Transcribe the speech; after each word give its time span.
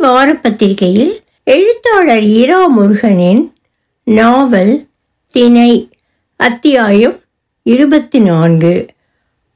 வார 0.00 0.34
பத்திரிகையில் 0.34 1.20
எழுத்தாளர் 1.44 2.22
இரா 2.22 2.66
முருகனின் 2.66 3.52
நாவல் 4.04 4.86
திணை 5.30 5.88
அத்தியாயம் 6.36 7.20
இருபத்தி 7.62 8.18
நான்கு 8.18 8.86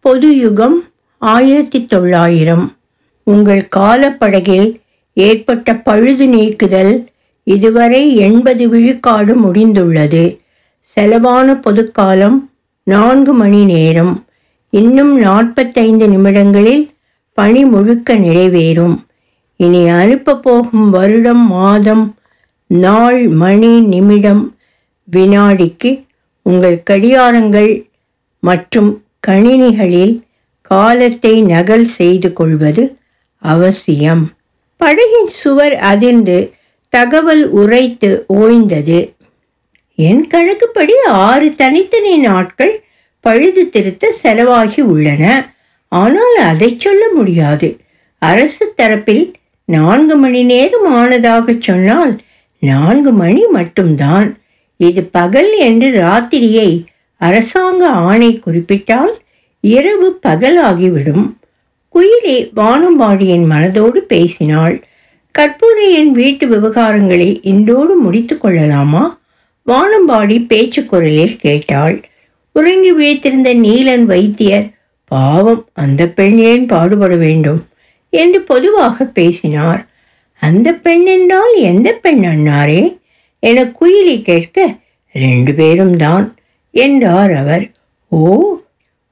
பொது 0.00 0.36
யுகம் 0.36 0.84
ஆயிரத்தி 1.18 1.86
தொள்ளாயிரம் 1.86 2.76
உங்கள் 3.22 3.68
காலப்படகில் 3.76 4.80
ஏற்பட்ட 5.14 5.76
பழுது 5.76 6.26
நீக்குதல் 6.26 7.06
இதுவரை 7.44 8.16
எண்பது 8.16 8.68
விழுக்காடு 8.68 9.40
முடிந்துள்ளது. 9.40 10.38
செலவான 10.96 11.60
பொதுக்காலம் 11.60 12.50
நான்கு 12.82 13.32
மணி 13.32 13.64
நேரம். 13.64 14.24
இன்னும் 14.70 15.18
நாற்பத்தைந்து 15.18 16.08
நிமிடங்களில் 16.08 16.90
பணி 17.32 17.64
முழுக்க 17.64 18.14
நிறைவேறும். 18.14 19.03
இனி 19.56 19.88
அனுப்ப 19.88 20.36
போகும் 20.36 20.90
வருடம் 20.90 21.46
மாதம் 21.46 22.04
நாள் 22.66 23.28
மணி 23.28 23.80
நிமிடம் 23.80 24.56
வினாடிக்கு 25.12 26.04
உங்கள் 26.42 26.82
கடியாரங்கள் 26.90 27.72
மற்றும் 28.40 28.90
கணினிகளில் 29.26 30.22
காலத்தை 30.60 31.42
நகல் 31.42 31.84
செய்து 31.84 32.32
கொள்வது 32.32 32.96
அவசியம். 33.38 34.30
படகின் 34.80 35.26
சுவர் 35.26 35.76
அதிர்ந்து 35.76 36.52
தகவல் 36.88 37.44
உரைத்து 37.50 38.24
ஓய்ந்தது. 38.28 39.12
என் 39.98 40.26
கணக்குப்படி 40.26 40.94
ஆறு 41.06 41.54
தனித்தனி 41.54 42.16
நாட்கள் 42.18 42.84
பழுது 43.20 43.70
திருத்த 43.70 44.12
செலவாகி 44.22 44.80
உள்ளன. 44.80 45.24
ஆனால் 45.88 46.36
அதை 46.42 46.76
சொல்ல 46.78 47.04
முடியாது. 47.14 47.68
அரசு 48.18 48.74
தரப்பில் 48.76 49.34
நான்கு 49.64 50.16
மணி 50.16 50.42
நேரம் 50.42 50.94
ஆனதாக 50.94 51.58
சொன்னால் 51.58 52.20
நான்கு 52.58 53.12
மணி 53.12 53.46
மட்டும்தான். 53.46 54.38
இது 54.76 55.02
பகல் 55.04 55.52
என்று 55.56 55.88
ராத்திரியை 56.02 56.84
அரசாங்க 57.16 57.88
ஆணை 57.88 58.38
குறிப்பிட்டால் 58.38 59.14
இரவு 59.60 60.18
பகலாகிவிடும். 60.26 61.32
குயிலே 61.88 62.50
வானம்பாடியின் 62.56 63.46
மனதோடு 63.46 63.96
பேசினாள். 63.96 64.84
கற்பூரையின் 65.38 66.10
வீட்டு 66.10 66.46
விவகாரங்களை 66.46 67.38
இன்றோடு 67.42 67.94
முடித்து 67.94 68.38
கொள்ளலாமா? 68.38 69.18
வானம்பாடி 69.66 70.46
பேச்சு 70.46 70.86
குரலில் 70.86 71.36
கேட்டாள். 71.36 72.08
உறங்கி 72.52 72.92
விழித்திருந்த 72.92 73.54
நீலன் 73.54 74.04
வைத்தியர் 74.04 74.70
பாவம் 75.04 75.68
அந்த 75.72 76.06
பெண் 76.06 76.36
ஏன் 76.36 76.66
பாடுபட 76.66 77.16
வேண்டும்? 77.16 77.64
என்று 78.14 78.40
பொதுவாக 78.40 79.04
பேசினார். 79.04 79.82
அந்த 80.40 80.72
பெண் 80.72 81.04
என்றால் 81.06 81.54
எந்த 81.56 81.92
பெண் 81.92 82.24
அண்ணாரே 82.24 82.98
என 83.38 83.62
குயிலி 83.64 84.22
கேட்க 84.22 84.76
ரெண்டு 85.12 85.54
பேரும் 85.54 85.96
தான் 85.96 86.34
என்றார் 86.70 87.32
அவர். 87.32 87.64
ஓ 88.08 88.56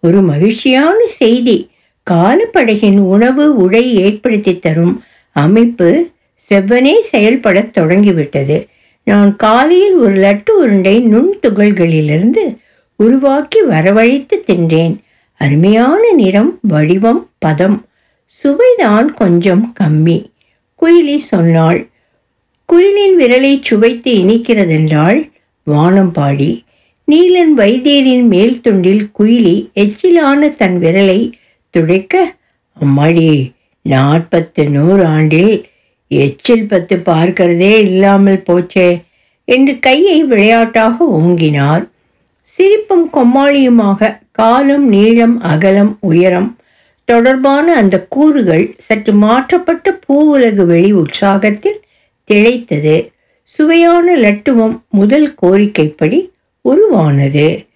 ஒரு 0.00 0.20
மகிழ்ச்சியான 0.22 1.06
செய்தி. 1.06 1.70
காலப்படகின் 2.10 2.98
உணவு 2.98 3.56
உடை 3.56 3.94
ஏற்படுத்தி 3.94 4.58
தரும் 4.58 5.02
அமைப்பு 5.32 6.08
செவ்வனே 6.48 6.94
செயல்படத் 7.12 7.70
தொடங்கிவிட்டது. 7.70 8.66
நான் 9.04 9.36
காலையில் 9.36 9.94
ஒரு 9.94 10.14
லட்டு 10.14 10.50
உருண்டை 10.50 11.00
நுண் 11.00 11.38
துகள்களிலிருந்து 11.42 12.44
உருவாக்கி 12.96 13.60
வரவழைத்து 13.70 14.36
தின்றேன். 14.46 14.96
அருமையான 15.38 16.12
நிறம் 16.12 16.58
வடிவம் 16.60 17.30
பதம் 17.38 17.78
சுவைதான் 18.40 19.14
கொஞ்சம் 19.14 19.72
கம்மி. 19.80 20.30
குயிலி 20.80 21.16
சொன்னாள் 21.16 21.90
குயிலின் 22.68 23.16
விரலை 23.18 23.58
சுவைத்து 23.62 24.12
இனிக்கிறதென்றாள் 24.12 25.30
வானம்பாடி 25.66 26.64
நீலன் 27.08 27.52
வைத்தியரின் 27.56 28.26
மேல் 28.26 28.60
துண்டில் 28.64 29.04
குயிலி 29.18 29.56
எச்சிலான 29.74 30.48
தன் 30.48 30.80
விரலை 30.80 31.32
துடைக்க 31.70 32.34
அம்மாடி 32.80 33.52
நாற்பத்து 33.82 34.68
நூறு 34.68 35.04
ஆண்டில் 35.06 35.64
எச்சில் 36.08 36.66
பத்து 36.66 36.96
பார்க்கிறதே 36.96 37.74
இல்லாமல் 37.78 38.42
போச்சே 38.46 39.02
என்று 39.44 39.78
கையை 39.78 40.24
விளையாட்டாக 40.24 41.04
ஓங்கினார். 41.18 41.84
சிரிப்பும் 42.42 43.06
கொம்மாளியுமாக 43.12 44.18
காலம் 44.32 44.88
நீளம் 44.88 45.40
அகலம் 45.40 45.98
உயரம் 46.00 46.56
தொடர்பான 47.04 47.74
அந்த 47.76 47.96
கூறுகள் 48.06 48.74
சற்று 48.78 49.12
மாற்றப்பட்ட 49.12 49.98
பூவுலகு 50.06 50.64
வெளி 50.66 50.92
உற்சாகத்தில் 50.92 51.80
திளைத்தது. 52.30 52.96
சுவையான 53.44 54.16
லட்டுவம் 54.16 54.76
முதல் 54.88 55.34
கோரிக்கைப்படி 55.42 56.30
உருவானது. 56.60 57.66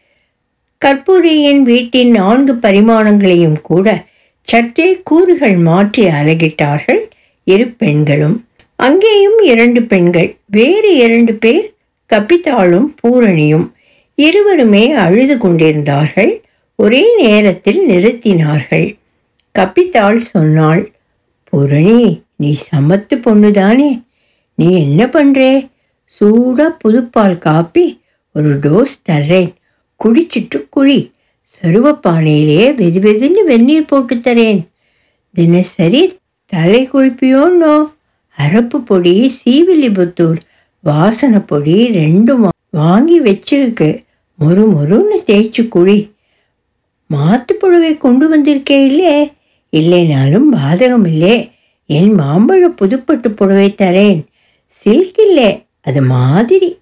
கற்பூரியின் 0.85 1.63
வீட்டின் 1.63 2.11
நான்கு 2.11 2.53
பரிமாணங்களையும் 2.55 3.61
கூட 3.63 4.05
சற்றே 4.49 5.01
கூறுகள் 5.05 5.57
மாற்றி 5.69 6.03
அலகிட்டார்கள் 6.07 7.03
இரு 7.45 7.67
பெண்களும். 7.69 8.37
அங்கேயும் 8.77 9.39
இரண்டு 9.43 9.83
பெண்கள் 9.83 10.37
வேறு 10.47 10.97
இரண்டு 10.97 11.35
பேர் 11.35 11.75
கபிதாளும் 12.13 12.89
பூரணியும் 13.01 13.67
இருவருமே 14.15 14.93
அழுது 14.93 15.39
கொண்டிருந்தார்கள். 15.39 16.33
ஒரே 16.79 17.05
நேரத்தில் 17.17 17.89
நிறுத்தினார்கள். 17.89 18.87
கபிதாள் 19.59 20.19
சொன்னாள் 20.19 20.93
பூரணி 21.49 22.23
நீ 22.37 22.51
சமத்து 22.71 23.15
பொண்ணு 23.23 23.51
தானே 23.51 24.03
நீ 24.55 24.67
என்ன 24.81 25.07
பண்ணுறே 25.07 25.69
சூடாக 26.05 26.77
புதுப்பால் 26.85 27.39
காப்பி 27.39 28.01
ஒரு 28.33 28.59
டோஸ் 28.59 28.95
தர்றேன். 29.09 29.51
குடிச்சிட்டு 30.05 30.59
குழி. 30.71 30.99
சருவப்பானையிலே 31.53 32.65
வெது 32.81 32.99
வெதுன்னு 33.07 33.43
வெந்நீர் 33.45 33.91
போட்டு 33.91 34.15
தரேன் 34.15 34.61
தினசரி 35.35 36.13
தலை 36.47 36.89
குளிப்பியோன்னோ? 36.93 37.75
அரப்பு 38.39 38.79
பொடி 38.79 39.15
சீவில்லிபுத்தூர் 39.45 40.39
வாசனை 40.81 41.41
பொடி 41.41 41.77
ரெண்டும் 41.89 42.45
வாங்கி 42.71 43.19
வச்சிருக்கு. 43.21 43.89
மொறு 44.41 44.65
மொறுன்னு 44.75 45.19
தேய்ச்சி 45.27 45.69
குழி. 45.69 45.99
மாத்து 47.11 47.53
புழுவை 47.61 47.99
கொண்டு 47.99 48.25
வந்திருக்கே 48.29 48.79
இல்லையே 48.85 49.33
இல்லைனாலும் 49.81 50.45
பாதகம் 50.53 51.07
இல்லே 51.07 51.51
என் 51.87 52.19
மாம்பழ 52.21 52.67
புதுப்பட்டு 52.67 53.31
புடவை 53.31 53.75
தரேன். 53.79 54.25
சில்க் 54.67 55.21
இல்லை 55.27 55.65
அது 55.81 56.03
மாதிரி. 56.03 56.79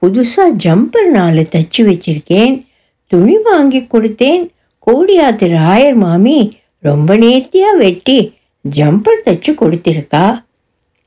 புதுசாக 0.00 0.52
ஜம்பர் 0.64 1.10
நாலு 1.10 1.48
தச்சு 1.52 1.78
வச்சிருக்கேன். 1.78 2.66
துணி 3.06 3.38
வாங்கி 3.38 3.80
கொடுத்தேன். 3.80 4.50
கோடியாத்து 4.86 5.48
ராயர் 5.48 5.94
மாமி 5.94 6.56
ரொம்ப 6.78 7.16
நேர்த்தியாக 7.16 7.76
வெட்டி 7.76 8.34
ஜம்பர் 8.76 9.22
தச்சு 9.26 9.54
கொடுத்திருக்கா? 9.60 10.42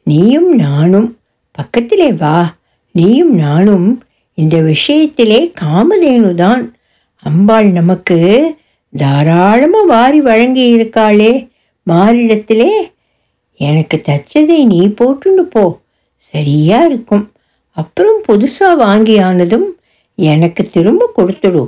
நீயும் 0.04 0.56
நானும். 0.56 1.18
பக்கத்திலே 1.52 2.14
வா. 2.14 2.56
நீயும் 2.92 3.36
நானும். 3.36 4.04
இந்த 4.34 4.58
விஷயத்திலே 4.58 5.52
காமதேனுதான். 5.62 6.72
அம்பாள் 7.16 7.72
நமக்கு 7.72 8.56
தாராளமாக 8.98 9.86
வாரி 9.86 10.22
வழங்கி 10.22 10.66
இருக்காளே 10.76 11.50
மாறிடத்திலே 11.88 12.72
எனக்கு 13.58 14.02
தச்சதை 14.08 14.66
நீ 14.66 14.88
போட்டுண்டு 14.88 15.44
போ. 15.50 15.80
சரியா 16.16 16.86
இருக்கும். 16.86 17.32
அப்புறம் 17.72 18.22
புதுசாக 18.28 18.76
வாங்கி 18.76 19.18
ஆனதும் 19.20 19.68
எனக்கு 20.16 20.64
திரும்ப 20.64 21.12
கொடுத்துடு. 21.18 21.64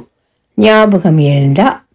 ஞாபகம் 0.56 1.18
இருந்தா 1.18 1.86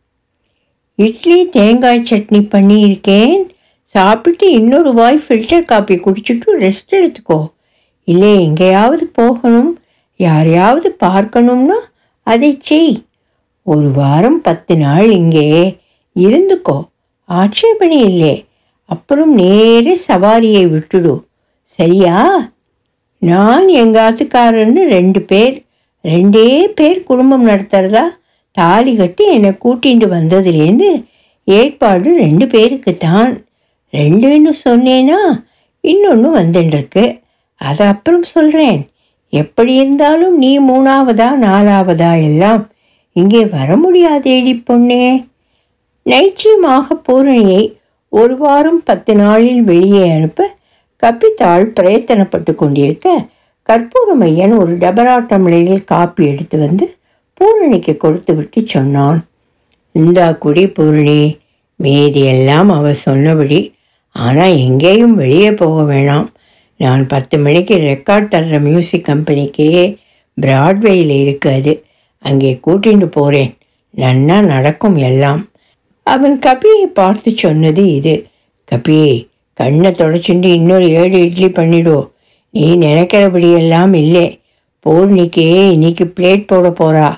இட்லி 0.95 1.49
தேங்காய் 1.49 2.07
சட்னி 2.11 2.41
பண்ணியிருக்கேன். 2.55 3.41
சாப்பிட்டு 3.85 4.51
இன்னொரு 4.51 4.93
வாய் 4.93 5.23
ஃபில்டர் 5.29 5.65
காப்பி 5.65 5.95
குடிச்சிட்டு 5.95 6.51
ரெஸ்ட் 6.59 6.91
எடுத்துக்கோ. 6.91 7.51
இல்லை 8.05 8.43
எங்கேயாவது 8.45 9.07
போகணும். 9.07 9.81
யாரையாவது 10.17 10.97
பார்க்கணும்னா 11.05 11.79
அதை 12.23 12.59
செய். 12.61 13.03
ஒரு 13.63 13.91
வாரம் 13.91 14.41
பத்து 14.41 14.77
நாள் 14.77 15.11
இங்கே 15.11 15.79
இருந்துக்கோ. 16.17 16.89
ஆட்சேபணி 17.29 17.99
இல்லை. 18.05 18.45
அப்புறம் 18.85 19.35
நேரே 19.35 19.99
சவாரியை 20.09 20.65
விட்டுடு. 20.69 21.25
சரியா? 21.65 22.49
நான் 23.19 23.69
எங்கள் 23.69 24.03
ஆத்துக்காரன்னு 24.03 24.89
ரெண்டு 24.89 25.23
பேர் 25.23 25.65
ரெண்டே 26.05 26.73
பேர் 26.75 27.05
குடும்பம் 27.05 27.49
நடத்துறதா? 27.49 28.05
தாலி 28.51 28.97
கட்டி 28.97 29.25
என்னை 29.27 29.51
கூட்டிகிட்டு 29.51 30.07
வந்ததுலேருந்து 30.09 31.05
ஏற்பாடு 31.45 32.17
ரெண்டு 32.17 32.47
பேருக்கு 32.47 32.97
தான் 32.97 33.45
ரெண்டுன்னு 33.91 34.53
சொன்னேன்னா 34.65 35.21
இன்னொன்று 35.81 36.39
வந்துட்டுருக்கு 36.39 37.23
அதை 37.57 37.87
அப்புறம் 37.87 38.23
சொல்கிறேன் 38.23 38.81
எப்படி 39.29 39.75
இருந்தாலும் 39.75 40.39
நீ 40.39 40.59
மூணாவதா 40.59 41.29
நாலாவதா 41.37 42.23
எல்லாம் 42.23 42.72
இங்கே 43.17 43.43
வர 43.57 43.69
முடியாதேடி 43.77 44.53
பொண்ணே. 44.69 45.05
நைச்சியமாக 46.07 46.87
பூரணியை 47.07 47.63
ஒரு 48.13 48.35
வாரம் 48.37 48.81
பத்து 48.89 49.13
நாளில் 49.15 49.63
வெளியே 49.63 50.03
அனுப்ப 50.15 50.49
கப்பித்தாள் 51.03 51.65
பிரயத்தனப்பட்டு 51.77 52.53
கொண்டிருக்க 52.55 53.15
கற்பூரமையன் 53.69 54.55
ஒரு 54.61 54.73
டபரா 54.77 55.17
டம்ளரில் 55.31 55.85
காப்பி 55.85 56.23
எடுத்து 56.31 56.57
வந்து 56.59 56.87
பூரணிக்கு 57.41 57.93
கொடுத்து 57.97 58.33
விட்டு 58.35 58.61
சொன்னான். 58.67 59.21
இந்தா 59.95 60.27
குடி 60.45 60.65
பூரணி 60.67 61.21
மீதியெல்லாம் 61.81 62.71
அவள் 62.79 63.03
சொன்னபடி 63.07 63.61
ஆனால் 64.17 64.55
எங்கேயும் 64.67 65.15
வெளியே 65.15 65.51
போக 65.53 65.83
வேணாம். 65.93 66.29
நான் 66.81 67.03
பத்து 67.07 67.37
மணிக்கு 67.39 67.75
ரெக்கார்ட் 67.91 68.33
தர்ற 68.35 68.57
மியூசிக் 68.61 69.09
கம்பெனிக்கே 69.09 69.69
பிராட்வேயில் 70.39 71.15
இருக்காது. 71.25 71.73
அங்கே 72.23 72.61
கூட்டிட்டு 72.67 73.07
போகிறேன் 73.07 73.57
நன்னா 73.97 74.45
நடக்கும் 74.45 74.97
எல்லாம். 74.97 75.41
அவன் 76.03 76.39
கபியை 76.39 76.85
பார்த்து 76.93 77.33
சொன்னது 77.37 77.95
இது. 77.95 78.27
கபியே 78.73 79.29
கண்ணை 79.53 79.91
தொடச்சுண்டு 79.91 80.45
இன்னொரு 80.45 80.89
ஏழு 80.91 81.21
இட்லி 81.21 81.47
பண்ணிடு. 81.47 82.11
நீ 82.51 82.77
நினைக்கிறபடியெல்லாம் 82.77 83.95
இல்லை. 83.95 84.41
பூர்ணிக்கே 84.81 85.71
இன்னைக்கு 85.71 86.05
பிளேட் 86.17 86.47
போட 86.47 86.69
போறா. 86.69 87.09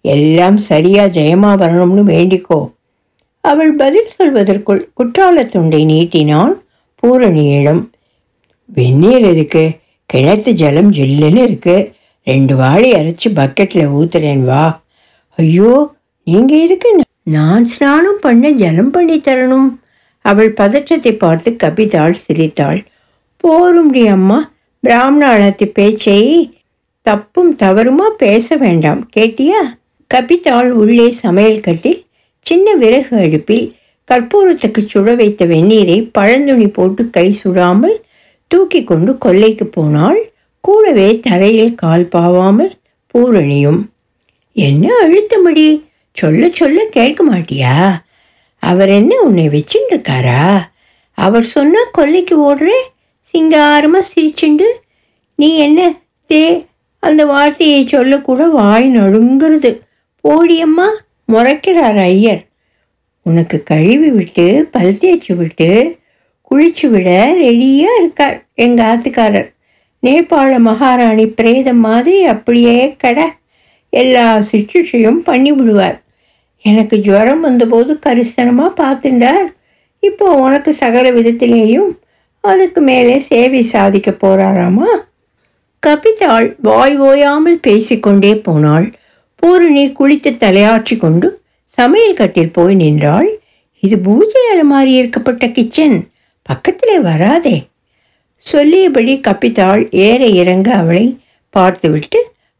எல்லாம் 0.00 0.56
சரியா 0.56 1.04
ஜெயமா 1.04 1.50
வரணும்னு 1.62 2.02
வேண்டிக்கோ. 2.12 2.60
அவள் 3.40 3.72
பதில் 3.74 4.10
சொல்வதற்குள் 4.18 4.80
குற்றால 4.94 5.44
துண்டை 5.44 5.84
நீட்டினான் 5.84 6.54
பூரணியிடம். 7.02 7.82
வெந்நீர் 8.64 9.24
எதுக்கு? 9.24 9.64
கிணத்து 10.12 10.50
ஜலம் 10.50 10.92
ஜில்லுன்னு 10.92 11.42
இருக்குது 11.48 11.93
ரெண்டு 12.26 12.54
வாழை 12.60 12.90
அரைச்சி 12.98 13.28
பக்கெட்டில் 13.38 13.92
ஊத்துறேன் 13.98 14.44
வா. 14.50 14.64
ஐயோ 15.38 15.72
நீங்கள் 16.26 16.62
எதுக்கு 16.64 16.90
நான் 17.34 17.64
ஸ்நானம் 17.72 18.20
பண்ண 18.24 18.50
ஜலம் 18.60 18.90
பண்ணி 18.90 19.16
தரணும். 19.18 19.68
அவள் 20.24 20.50
பதற்றத்தை 20.60 21.12
பார்த்து 21.24 21.50
கபிதாள் 21.62 22.16
சிரித்தாள். 22.24 22.80
போரும்டி 23.44 24.02
அம்மா 24.16 24.38
பிராமணாளத்து 24.82 25.66
பேச்சை 25.78 26.18
தப்பும் 27.06 27.52
தவறுமா 27.62 28.06
பேச 28.22 28.56
வேண்டாம் 28.56 29.00
கேட்டியா? 29.16 29.60
கபிதாள் 30.10 30.70
உள்ளே 30.82 31.08
சமையல் 31.22 31.64
கட்டில் 31.66 32.00
சின்ன 32.46 32.66
விறகு 32.82 33.14
அடுப்பில் 33.24 33.66
கற்பூரத்துக்கு 34.10 34.80
சுட 34.92 35.10
வைத்த 35.20 35.42
வெந்நீரை 35.52 35.98
பழந்துணி 36.18 36.68
போட்டு 36.78 37.02
கை 37.16 37.28
சுடாமல் 37.42 37.96
தூக்கி 38.50 38.80
கொண்டு 38.84 39.12
கொல்லைக்கு 39.24 39.66
போனாள். 39.76 40.20
கூடவே 40.64 41.20
தரையில் 41.20 41.74
கால் 41.74 42.04
பாவாமல் 42.14 42.72
பூரணியும் 43.14 43.80
என்ன 44.52 44.86
அழுத்தமடி? 45.04 45.66
சொல்ல 46.12 46.48
சொல்ல 46.48 46.84
கேட்க 46.96 47.20
மாட்டியா? 47.30 47.74
அவர் 48.58 48.88
என்ன 48.88 49.12
உன்னை 49.16 49.48
வச்சுட்டு 49.48 49.90
இருக்காரா 49.90 50.44
அவர் 51.18 51.44
சொன்னால் 51.44 51.94
கொல்லைக்கு 51.98 52.36
ஓடுறே? 52.48 52.78
சிங்காரமாக 53.34 54.10
சிரிச்சுண்டு 54.12 54.68
நீ 55.34 55.48
என்ன? 55.56 55.80
தே 56.30 56.66
அந்த 56.98 57.22
வார்த்தையை 57.26 57.86
சொல்லக்கூட 57.86 58.46
வாய் 58.46 58.86
நடுங்கிறது. 58.98 59.72
போடியம்மா 60.24 60.88
முறைக்கிறார் 61.32 61.98
ஐயர். 62.10 62.42
உனக்கு 63.26 63.62
கழுவி 63.62 64.10
விட்டு 64.10 64.68
பல் 64.70 64.98
தேய்ச்சி 65.00 65.34
விட்டு 65.36 65.68
குளிச்சு 66.50 66.86
விட 66.90 67.08
ரெடியாக 67.42 67.98
இருக்கார் 67.98 68.38
எங்கள் 68.54 68.86
ஆத்துக்காரர். 68.86 69.50
நேபாள 70.04 70.52
மகாராணி 70.68 71.26
பிரேதம் 71.38 71.82
மாதிரி 71.86 72.16
அப்படியே 72.34 72.78
கட. 73.02 73.18
எல்லா 73.92 74.26
சிகிச்சையும் 74.40 75.20
பண்ணி 75.28 75.52
விடுவார். 75.52 75.98
எனக்கு 76.64 76.96
ஜுரம் 77.06 77.40
வந்தபோது 77.40 77.92
கரிசனமாக 78.06 78.78
பார்த்துட்டார் 78.80 79.46
இப்போ 80.02 80.26
உனக்கு 80.44 80.70
சகல 80.72 81.06
விதத்திலேயும் 81.10 81.90
அதுக்கு 82.44 82.80
மேலே 82.80 83.16
சேவை 83.28 83.62
சாதிக்க 83.74 84.10
போகிறாராமா 84.22 84.88
கபிதாள் 85.82 86.46
வாய் 86.66 86.96
ஓயாமல் 87.06 87.58
பேசிக்கொண்டே 87.66 88.32
போனாள். 88.46 88.86
பூரணி 89.42 89.84
குளித்து 89.98 90.30
தலையாற்றி 90.44 90.96
கொண்டு 90.96 91.28
சமையல் 91.78 92.18
கட்டில் 92.20 92.54
போய் 92.56 92.74
நின்றாள். 92.74 93.28
இது 93.82 93.96
பூஜை 93.98 94.42
அலமாரி 94.52 94.92
இருக்கப்பட்ட 95.00 95.44
கிச்சன். 95.52 95.96
பக்கத்திலே 96.42 96.98
வராதே. 97.08 97.56
சொல்லியபடி 98.50 99.20
கப்பித்தாள் 99.28 99.82
ஏற 99.90 100.26
இறங்க 100.40 100.68
அவளை 100.74 101.18
பார்த்துவிட்டு 101.50 102.18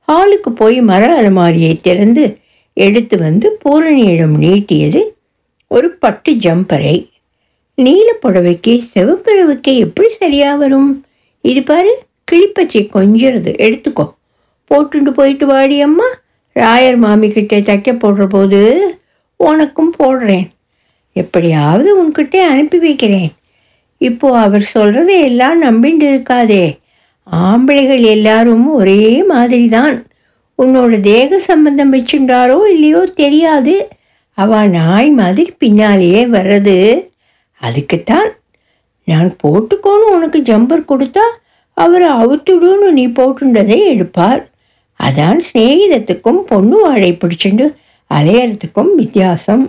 ஹாலுக்கு 0.09 0.51
போய் 0.55 0.81
மர 0.81 1.03
அலமாரியை 1.21 1.75
திறந்து 1.83 2.25
எடுத்து 2.73 3.19
வந்து 3.19 3.59
பூரணியிடம் 3.65 4.35
நீட்டியது 4.45 5.03
ஒரு 5.71 5.91
பட்டு 5.91 6.33
ஜம்பரை. 6.33 6.97
நீல 7.75 8.09
புடவைக்கு 8.23 8.73
சிவப்புடவைக்கு 8.95 9.73
எப்படி 9.77 10.09
சரியாக 10.09 10.57
வரும்? 10.57 10.91
இது 11.41 11.63
பாரு 11.63 11.93
கிளிப்பச்சை 12.33 12.83
கொஞ்சிறது 12.97 13.53
எடுத்துக்கோ. 13.67 14.07
போட்டுட்டு 14.71 15.11
போயிட்டு 15.11 15.47
வாடி 15.47 15.81
அம்மா. 15.81 16.09
ராயர் 16.57 16.97
மாமி 16.97 17.29
கிட்டே 17.31 17.61
தைக்க 17.61 17.93
போடுற 17.93 18.27
போது 18.27 18.61
உனக்கும் 19.37 19.95
போடுறேன். 19.99 20.47
எப்படியாவது 21.13 21.89
உன்கிட்ட 22.01 22.37
அனுப்பி 22.37 22.79
வைக்கிறேன். 22.79 23.33
இப்போ 24.09 24.29
அவர் 24.45 24.65
சொல்றதை 24.75 25.17
எல்லாம் 25.29 25.59
நம்பிண்டு 25.67 26.07
இருக்காதே 26.13 26.65
ஆம்பளைகள் 27.49 28.03
எல்லாரும் 28.15 28.67
ஒரே 28.79 29.03
மாதிரி 29.33 29.67
தான் 29.77 29.95
உன்னோட 30.59 30.95
தேக 31.11 31.39
சம்பந்தம் 31.51 31.93
வச்சுட்டாரோ 31.95 32.59
இல்லையோ 32.75 33.01
தெரியாது. 33.23 33.75
அவ 34.39 34.61
நாய் 34.79 35.11
மாதிரி 35.21 35.45
பின்னாலேயே 35.63 36.23
வர்றது. 36.37 36.77
அதுக்குத்தான் 37.61 38.29
நான் 39.09 39.31
போட்டுக்கோன்னு 39.43 40.07
உனக்கு 40.17 40.39
ஜம்பர் 40.51 40.89
கொடுத்தா 40.91 41.25
அவர் 41.77 42.05
அவுத்துடுன்னு 42.17 42.89
நீ 42.99 43.05
போட்டுன்றதை 43.19 43.79
எடுப்பார். 43.93 44.43
அதான் 45.01 45.41
சிநேகிதத்துக்கும் 45.47 46.43
பொண்ணு 46.51 46.77
வாழை 46.83 47.11
பிடிச்சிண்டு 47.23 47.67
அலையறதுக்கும் 48.11 48.93
வித்தியாசம். 49.01 49.65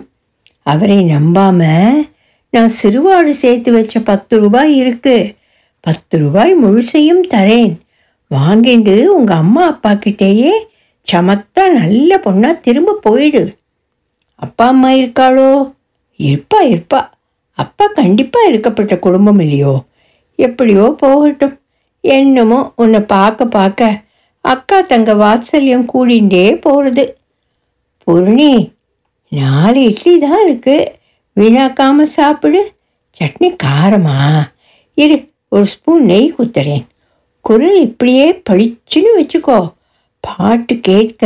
அவரை 0.66 0.98
நம்பாமல் 1.14 1.98
நான் 2.56 2.76
சிறுவாடு 2.82 3.28
சேர்த்து 3.28 3.70
வச்ச 3.72 4.00
பத்து 4.00 4.34
ரூபாய் 4.40 4.76
இருக்கு. 4.76 5.16
பத்து 5.80 6.18
ரூபாய் 6.18 6.52
முழுசையும் 6.54 7.24
தரேன். 7.34 7.72
வாங்கிண்டு 8.30 8.94
உங்க 9.06 9.34
அம்மா 9.34 9.62
அப்பா 9.66 9.92
கிட்டேயே 9.94 10.52
சமத்தா 11.08 11.64
நல்ல 11.72 12.18
பொண்ணா 12.24 12.50
திரும்ப 12.60 12.98
போயிடு. 13.02 13.42
அப்பா 14.34 14.66
அம்மா 14.66 14.90
இருக்காளோ? 14.90 15.50
இருப்பா 16.20 16.60
இருப்பா. 16.72 17.00
அப்பா 17.58 17.86
கண்டிப்பா 17.86 18.40
இருக்கப்பட்ட 18.48 18.98
குடும்பம் 18.98 19.40
இல்லையோ? 19.40 19.74
எப்படியோ 20.38 20.94
போகட்டும். 20.98 21.54
என்னமோ 22.04 22.72
உன்னை 22.76 23.00
பார்க்க 23.00 23.46
பார்க்க 23.46 24.04
அக்கா 24.44 24.80
தங்க 24.80 25.12
வாத்சல்யம் 25.14 25.86
கூடிண்டே 25.94 26.44
போகிறது 26.60 27.04
பொருணி 28.06 28.52
நாலு 29.32 29.80
இட்லி 29.82 30.18
தான் 30.18 30.42
இருக்குது 30.46 30.92
வீணாக்காம 31.36 32.02
சாப்பிடு. 32.02 32.72
சட்னி 33.20 33.56
காரமா? 33.64 34.48
இரு 34.94 35.28
ஒரு 35.48 35.66
ஸ்பூன் 35.66 36.04
நெய் 36.04 36.34
குத்துறேன். 36.38 36.84
குரல் 37.40 37.80
இப்படியே 37.80 38.42
பளிச்சுன்னு 38.50 39.12
வச்சுக்கோ. 39.18 39.72
பாட்டு 40.20 40.80
கேட்க 40.80 41.24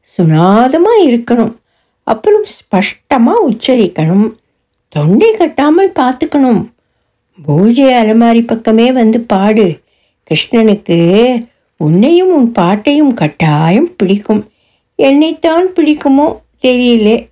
சுனாதமாக 0.00 1.04
இருக்கணும். 1.06 1.54
அப்புறம் 2.02 2.44
ஸ்பஷ்டமாக 2.44 3.48
உச்சரிக்கணும். 3.50 4.34
தொண்டை 4.88 5.34
கட்டாமல் 5.34 5.92
பார்த்துக்கணும். 5.94 6.72
பூஜை 7.42 7.84
அலமாரி 7.84 8.42
பக்கமே 8.42 8.92
வந்து 8.92 9.20
பாடு. 9.20 9.80
கிருஷ்ணனுக்கு 10.30 10.98
உன்னையும் 11.76 12.32
உன் 12.32 12.52
பாட்டையும் 12.52 13.14
கட்டாயம் 13.14 13.96
பிடிக்கும். 13.96 14.50
என்னைத்தான் 14.96 15.66
பிடிக்குமோ 15.76 16.38
தெரியலே. 16.62 17.28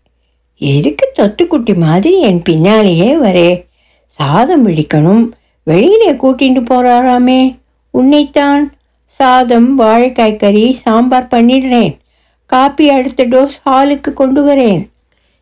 எதுக்கு 0.65 1.13
தொத்துக்குட்டி 1.19 1.77
மாதிரி 1.77 2.21
என் 2.21 2.43
பின்னாலேயே 2.43 3.15
வரே? 3.15 3.67
சாதம் 4.05 4.69
விழிக்கணும். 4.69 5.31
வெளியிலே 5.63 6.13
கூட்டிட்டு 6.13 6.65
போறாராமே. 6.71 7.59
உன்னைத்தான் 7.91 8.73
சாதம் 9.05 9.79
வாழைக்காய் 9.79 10.37
கறி 10.37 10.73
சாம்பார் 10.73 11.29
பண்ணிடுறேன். 11.31 11.99
காப்பி 12.47 12.91
அடுத்த 12.91 13.25
டோஸ் 13.25 13.69
ஹாலுக்கு 13.69 14.13
கொண்டு 14.13 14.47
வரேன். 14.47 14.89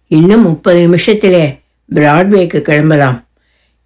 இன்னும் 0.06 0.42
முப்பது 0.42 0.88
நிமிஷத்திலே 0.88 1.58
பிராட்வேக்கு 1.94 2.60
கிளம்பலாம். 2.60 3.26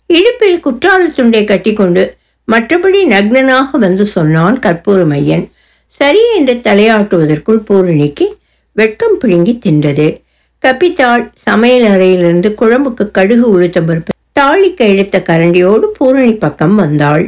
இடுப்பில் 0.06 0.60
குற்றால 0.60 1.06
துண்டை 1.16 1.44
கட்டிக்கொண்டு 1.44 2.16
மற்றபடி 2.52 3.04
நக்னனாக 3.04 3.66
வந்து 3.72 4.06
சொன்னான் 4.06 4.58
கற்பூரமையன் 4.58 5.50
சரி 5.86 6.34
என்று 6.36 6.54
தலையாட்டுவதற்குள் 6.54 7.56
பூரணிக்கு 7.56 8.36
வெட்கம் 8.72 9.18
பிடுங்கி 9.18 9.58
தின்றது. 9.66 10.22
கப்பித்தாள் 10.64 11.24
சமையல் 11.46 11.86
அறையிலிருந்து 11.92 12.50
குழம்புக்கு 12.60 13.04
கடுகு 13.16 13.46
உளுத்த 13.54 13.78
பருப்பு 13.88 14.12
தாளிக்க 14.38 14.80
இழுத்த 14.92 15.16
கரண்டியோடு 15.28 15.86
பூரணி 15.96 16.32
பக்கம் 16.44 16.76
வந்தாள். 16.82 17.24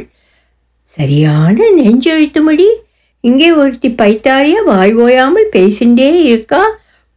சரியான 0.97 1.57
நெஞ்செழுத்துமடி 1.77 2.67
இங்கே 3.23 3.49
ஒருத்தி 3.59 3.89
பைத்தாரியா 4.01 4.59
வாய் 4.69 4.93
ஓயாமல் 5.03 5.51
பேசிண்டே 5.55 6.09
இருக்கா? 6.29 6.61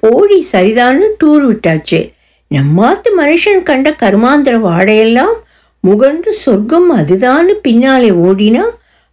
போடி 0.02 0.38
சரிதான்னு 0.52 1.06
டூர் 1.20 1.44
விட்டாச்சு. 1.48 2.00
நம்மாத்து 2.50 3.08
மனுஷன் 3.20 3.62
கண்ட 3.62 3.88
கருமாந்திர 4.02 4.54
வாடையெல்லாம் 4.68 5.34
முகன்று 5.84 6.32
சொர்க்கம் 6.44 6.88
அதுதான்னு 7.00 7.54
பின்னாலே 7.66 8.10
ஓடினா 8.26 8.64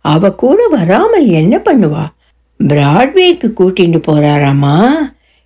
அவ 0.05 0.31
கூட 0.43 0.59
வராமல் 0.67 1.27
என்ன 1.41 1.55
பண்ணுவா? 1.57 2.05
பிராட்வேக்கு 2.59 3.47
கூட்டிட்டு 3.59 3.99
போறாராமா? 4.09 4.77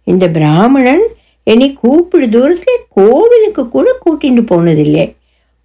இந்த 0.08 0.26
பிராமணன் 0.38 1.04
என்னை 1.44 1.74
கூப்பிடு 1.74 2.30
தூரத்தில் 2.30 2.86
கோவிலுக்கு 2.90 3.70
கூட 3.70 3.98
கூட்டிட்டு 4.06 4.42
போனதில்லை. 4.52 5.16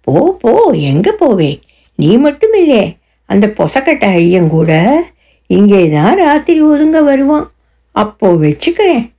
போ 0.01 0.37
போ 0.39 0.69
எங்க 0.69 1.15
போவே? 1.19 1.61
நீ 1.95 2.17
மட்டும் 2.17 2.53
இல்லையே. 2.53 2.97
அந்த 3.25 3.47
பொசக்கட்ட 3.47 4.05
ஐயன் 4.05 4.49
கூட 4.49 5.03
இங்கே 5.47 5.89
தான் 5.89 6.17
ராத்திரி 6.17 6.63
ஒதுங்க 6.63 7.03
வருவான். 7.03 7.51
அப்போ 7.91 8.33
வச்சுக்கிறேன். 8.33 9.11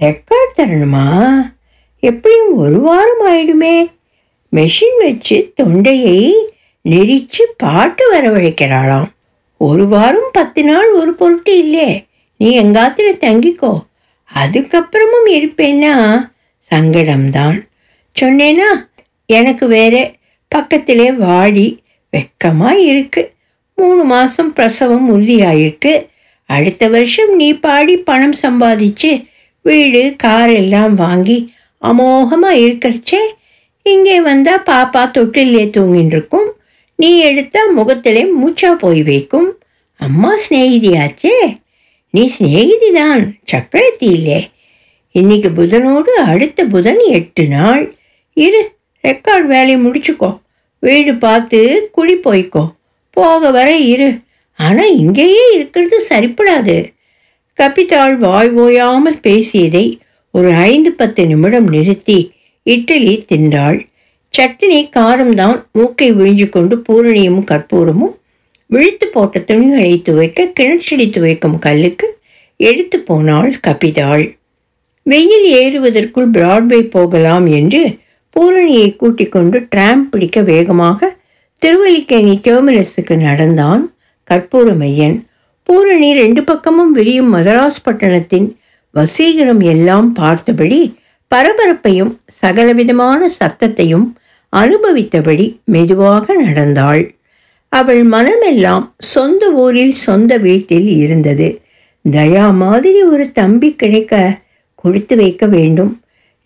ரெக்கார்ட் 0.00 0.58
தரணுமா? 0.58 1.32
எப்படியும் 2.00 2.56
ஒரு 2.56 2.80
வாரம் 2.80 3.24
ஆயிடுமே. 3.28 3.92
மெஷின் 4.56 4.98
வச்சு 4.98 5.52
தொண்டையை 5.54 6.34
நெரிச்சு 6.88 7.44
பாட்டு 7.56 8.14
வரவழைக்கிறாளாம். 8.14 9.08
ஒரு 9.56 9.88
வாரம் 9.88 10.30
பத்து 10.32 10.64
நாள் 10.64 10.92
ஒரு 10.92 11.14
பொருட்டு 11.14 11.58
இல்லையே. 11.58 12.04
நீ 12.36 12.62
எங்காத்துல 12.62 13.12
தங்கிக்கோ. 13.20 13.80
அதுக்கப்புறமும் 14.42 15.28
இருப்பேன்னா 15.28 15.94
சங்கடம்தான். 16.70 17.56
சொன்னேனா 18.20 18.70
எனக்கு 19.26 19.66
வேற 19.66 20.14
பக்கத்திலே 20.48 21.12
வாடி 21.12 21.66
வெக்கமாக 22.12 22.84
இருக்கு. 22.90 23.22
மூணு 23.76 24.04
மாதம் 24.04 24.52
பிரசவம் 24.52 25.06
உறுதியாயிருக்கு. 25.14 25.92
அடுத்த 26.50 26.88
வருஷம் 26.88 27.36
நீ 27.36 27.52
பாடி 27.52 27.96
பணம் 27.96 28.34
சம்பாதிச்சு 28.42 29.12
வீடு 29.62 30.14
கார் 30.16 30.50
எல்லாம் 30.50 30.94
வாங்கி 30.94 31.38
அமோகமாக 31.82 32.60
இருக்கிறச்சே 32.64 33.22
இங்கே 33.82 34.20
வந்தால் 34.20 34.66
பாப்பா 34.66 35.02
தொட்டிலே 35.10 35.64
தூங்கின்னு 35.76 36.06
இருக்கும் 36.06 36.48
நீ 36.96 37.18
எடுத்தால் 37.18 37.72
முகத்திலே 37.72 38.22
மூச்சா 38.40 38.70
போய் 38.72 39.02
வைக்கும். 39.02 39.48
அம்மா 40.00 40.30
சிநேகிதியாச்சே. 40.48 41.34
நீ 42.14 42.22
சிநேகிதி 42.26 42.88
தான் 42.92 43.22
சக்கரத்தி 43.52 44.08
இல்லே 44.16 44.40
இன்னைக்கு 45.14 45.48
புதனோடு 45.48 46.10
அடுத்த 46.32 46.64
புதன் 46.64 47.00
எட்டு 47.08 47.44
நாள். 47.46 47.82
இரு 48.36 48.60
ரெக்கார்ட் 49.04 49.46
வேலையை 49.46 49.76
முடிச்சுக்கோ. 49.84 50.30
வீடு 50.78 51.12
பார்த்து 51.14 51.88
குடி 51.92 52.14
போய்க்கோ. 52.14 52.64
போக 53.10 53.50
வர 53.50 53.68
இரு. 53.76 54.08
ஆனால் 54.58 54.96
இங்கேயே 54.96 55.44
இருக்கிறது 55.54 55.98
சரிப்படாது. 56.08 56.76
கபிதாள் 57.58 58.16
வாய் 58.16 58.52
ஓயாமல் 58.64 59.20
பேசியதை 59.20 59.84
ஒரு 60.30 60.52
ஐந்து 60.52 60.92
பத்து 60.92 61.24
நிமிடம் 61.26 61.68
நிறுத்தி 61.68 62.18
இட்லி 62.66 63.14
தின்றாள். 63.28 63.80
சட்னி 64.34 64.80
காரம்தான் 64.96 65.58
மூக்கை 65.72 66.10
விழிஞ்சு 66.12 66.48
கொண்டு 66.48 66.76
பூரணியும் 66.88 67.42
கற்பூரமும் 67.50 68.14
விழித்து 68.74 69.06
போட்ட 69.08 69.40
துணிகளை 69.48 69.92
துவைக்க 70.08 70.50
கிணற்றடி 70.58 71.06
துவைக்கும் 71.16 71.58
கல்லுக்கு 71.66 72.06
எடுத்து 72.60 72.98
போனாள் 73.08 73.52
கபிதாள். 73.66 74.24
வெயில் 75.06 75.46
ஏறுவதற்குள் 75.62 76.30
பிராட்வே 76.36 76.80
போகலாம் 76.94 77.46
என்று 77.58 77.82
பூரணியை 78.36 78.88
கூட்டிக் 78.96 79.34
கொண்டு 79.34 79.58
டிராம் 79.72 80.02
பிடிக்க 80.12 80.38
வேகமாக 80.42 81.10
திருவல்லிக்கேணி 81.62 82.34
டெர்மினஸுக்கு 82.46 83.14
நடந்தான் 83.28 83.82
கற்பூரமையன் 84.30 85.16
பூரணி 85.68 86.08
ரெண்டு 86.20 86.40
பக்கமும் 86.44 86.92
விரியும் 86.92 87.30
மதராஸ் 87.34 87.84
பட்டணத்தின் 87.86 88.48
வசீகரம் 88.94 89.62
எல்லாம் 89.72 90.08
பார்த்தபடி 90.12 90.80
பரபரப்பையும் 91.32 92.12
சகலவிதமான 92.40 93.30
சத்தத்தையும் 93.38 94.06
அனுபவித்தபடி 94.52 95.46
மெதுவாக 95.74 96.34
நடந்தாள். 96.42 97.02
அவள் 97.74 98.02
மனமெல்லாம் 98.06 98.84
சொந்த 99.04 99.44
ஊரில் 99.52 99.94
சொந்த 100.06 100.32
வீட்டில் 100.38 100.88
இருந்தது. 100.96 101.48
தயா 102.04 102.46
மாதிரி 102.54 103.02
ஒரு 103.02 103.24
தம்பி 103.32 103.70
கிடைக்க 103.74 104.40
கொடுத்து 104.74 105.14
வைக்க 105.16 105.46
வேண்டும். 105.46 105.92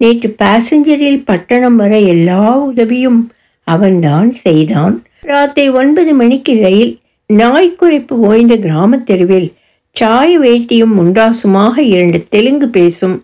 நேற்று 0.00 0.28
பாசஞ்சரில் 0.42 1.24
பட்டணம் 1.24 1.76
வர 1.76 1.92
எல்லா 2.12 2.42
உதவியும் 2.58 3.20
அவன்தான் 3.68 4.32
செய்தான். 4.44 4.94
ராத்திரி 5.20 5.68
ஒன்பது 5.70 6.12
மணிக்கு 6.14 6.52
ரயில் 6.60 6.92
நாய்க்குறைப்பு 7.30 8.14
ஓய்ந்த 8.28 8.54
கிராமத் 8.56 9.06
தெருவில் 9.06 9.48
சாய 9.96 10.30
வேட்டியும் 10.40 10.94
முண்டாசுமாக 10.98 11.78
இரண்டு 11.92 12.18
தெலுங்கு 12.28 12.68
பேசும் 12.68 13.16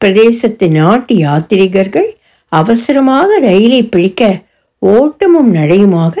பிரதேசத்து 0.00 0.66
நாட்டு 0.70 1.14
யாத்திரிகர்கள் 1.16 2.08
அவசரமாக 2.52 3.38
ரயிலை 3.38 3.82
பிடிக்க 3.84 4.22
ஓட்டமும் 4.82 5.50
நடையுமாக 5.54 6.14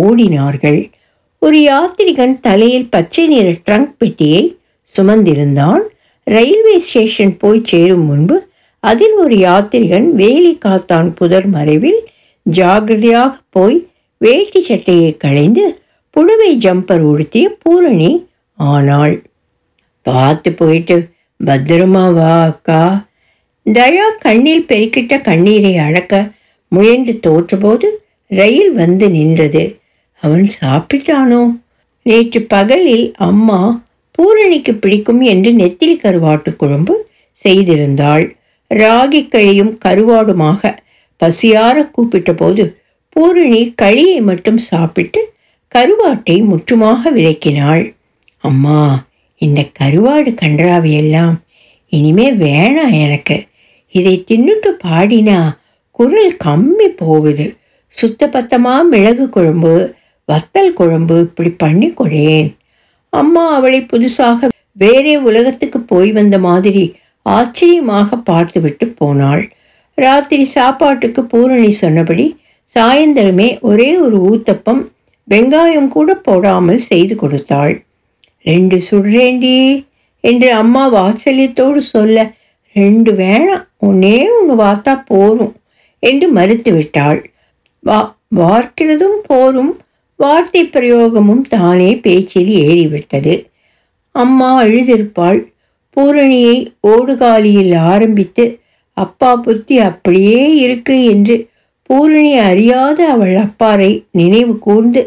ஓடினார்கள். 0.00 0.90
ஒரு 1.38 1.58
யாத்திரிகன் 1.58 2.40
தலையில் 2.40 2.90
பச்சை 2.90 3.26
நிற 3.26 3.48
ட்ரங்க் 3.50 3.94
பெட்டியை 3.98 4.56
சுமந்திருந்தான். 4.96 5.82
ரயில்வே 6.24 6.78
ஸ்டேஷன் 6.78 7.36
போய் 7.36 7.60
சேரும் 7.64 8.04
முன்பு 8.04 8.36
அதில் 8.80 9.12
ஒரு 9.12 9.36
யாத்திரிகன் 9.36 10.08
வேலி 10.10 10.58
காத்தான் 10.64 11.08
புதர் 11.14 11.46
மறைவில் 11.46 12.00
ஜாகிரதையாக 12.46 13.32
போய் 13.50 13.78
வேட்டி 14.18 14.60
சட்டையை 14.60 15.16
களைந்து 15.16 15.64
புடவை 16.10 16.56
ஜம்பர் 16.56 17.00
உடுத்திய 17.00 17.46
பூரணி 17.60 18.26
ஆனாள். 18.54 19.22
பார்த்து 20.02 20.52
போயிட்டு 20.52 20.96
பத்திரமா 21.40 22.04
வா 22.14 22.42
அக்கா. 22.42 22.82
தயா 23.66 24.06
கண்ணில் 24.20 24.68
பெருக்கிட்ட 24.68 25.20
கண்ணீரை 25.20 25.76
அடக்க 25.76 26.30
முயன்று 26.68 27.14
தோற்றபோது 27.26 27.88
ரயில் 28.26 28.72
வந்து 28.72 29.10
நின்றது. 29.10 29.64
அவன் 30.22 30.46
சாப்பிட்டானோ? 30.60 31.42
நேற்று 32.06 32.40
பகலில் 32.52 33.06
அம்மா 33.28 33.60
பூரணிக்கு 34.10 34.72
பிடிக்கும் 34.74 35.20
என்று 35.32 35.50
நெத்திலி 35.52 35.96
கருவாட்டு 35.96 36.50
குழம்பு 36.56 36.94
செய்திருந்தாள். 37.44 38.24
ராகி 38.70 39.20
களியும் 39.28 39.72
கருவாடுமாக 39.84 40.72
பசியார 41.20 41.76
கூப்பிட்ட 41.90 42.30
போது 42.32 42.64
பூரணி 43.16 43.62
களியை 43.82 44.18
மட்டும் 44.20 44.60
சாப்பிட்டு 44.70 45.20
கருவாட்டை 45.72 46.36
முற்றுமாக 46.50 47.10
விலக்கினாள் 47.10 47.84
அம்மா 48.44 48.80
இந்த 49.42 49.60
கருவாடு 49.80 50.30
கன்றாவையெல்லாம் 50.40 51.34
இனிமே 51.92 52.26
வேணாம் 52.42 52.94
எனக்கு. 53.04 53.36
இதை 53.94 54.14
தின்னுட்டு 54.30 54.70
பாடினா 54.84 55.38
குரல் 55.98 56.36
கம்மி 56.44 56.88
போகுது. 57.00 57.46
சுத்தபத்தமாக 57.96 58.88
மிளகு 58.92 59.24
குழம்பு 59.28 59.74
வத்தல் 60.28 60.72
குழம்பு 60.72 61.16
இப்படி 61.20 61.50
பண்ணி 61.62 61.88
கொடேன் 61.90 62.48
அம்மா 63.12 63.44
அவளை 63.54 63.80
புதுசாக 63.82 64.48
வேறே 64.72 65.14
உலகத்துக்கு 65.16 65.78
போய் 65.82 66.10
வந்த 66.12 66.36
மாதிரி 66.38 66.84
ஆச்சரியமாக 67.26 68.16
பார்த்துவிட்டு 68.16 68.86
போனாள். 69.00 69.42
ராத்திரி 69.98 70.44
சாப்பாட்டுக்கு 70.44 71.20
பூரணி 71.24 71.70
சொன்னபடி 71.72 72.26
சாயந்தரமே 72.76 73.48
ஒரே 73.60 73.90
ஒரு 73.98 74.18
ஊத்தப்பம் 74.30 74.82
வெங்காயம் 75.28 75.88
கூட 75.88 76.14
போடாமல் 76.14 76.80
செய்து 76.80 77.14
கொடுத்தாள். 77.16 77.74
ரெண்டு 78.44 78.76
சுடுறேண்டி 78.90 79.58
என்று 80.24 80.48
அம்மா 80.52 80.84
வாத்சல்யத்தோடு 80.92 81.80
சொல்ல 81.94 82.24
ரெண்டு 82.76 83.10
வேணாம் 83.12 83.64
ஒன்னே 83.78 84.16
ஒன்று 84.30 84.54
வாத்தா 84.54 84.92
போரும் 85.04 85.54
என்று 86.02 86.26
மறுத்து 86.32 86.70
விட்டாள் 86.72 87.20
வா 87.84 87.98
வார்க்கிறதும் 88.36 89.18
போரும் 89.26 89.72
வார்த்தை 90.22 90.62
பிரயோகமும் 90.64 91.44
தானே 91.48 91.90
பேச்சில் 91.96 92.50
ஏறிவிட்டது. 92.64 93.34
அம்மா 94.14 94.50
அழுதிருப்பாள். 94.62 95.40
பூரணியை 95.96 96.56
ஓடுகாலியில் 96.88 97.74
ஆரம்பித்து 97.92 98.44
அப்பா 98.96 99.30
புத்தி 99.36 99.76
அப்படியே 99.78 100.42
இருக்கு 100.56 100.96
என்று 101.04 101.36
பூரணி 101.90 102.32
அறியாத 102.50 102.98
அவள் 103.08 103.34
அப்பாரை 103.36 103.90
நினைவு 104.10 104.54
கூர்ந்து 104.58 105.02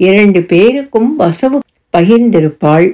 இரண்டு 0.00 0.40
பேருக்கும் 0.42 1.10
வசவு 1.18 1.58
பகிர்ந்திருப்பாள். 1.96 2.88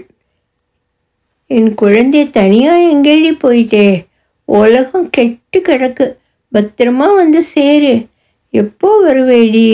என் 1.50 1.73
குழந்தை 1.75 2.23
தனியா 2.38 2.75
எங்கேடி 2.93 3.33
போயிட்டே? 3.43 3.88
உலகம் 4.49 5.09
கெட்டு 5.11 5.59
கிடக்கு. 5.61 6.07
பத்திரமா 6.52 7.09
வந்து 7.14 7.40
சேரு. 7.54 7.95
எப்போ 8.54 8.90
வருவேடி? 9.07 9.69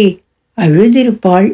அழுதிருப்பாள். 0.59 1.49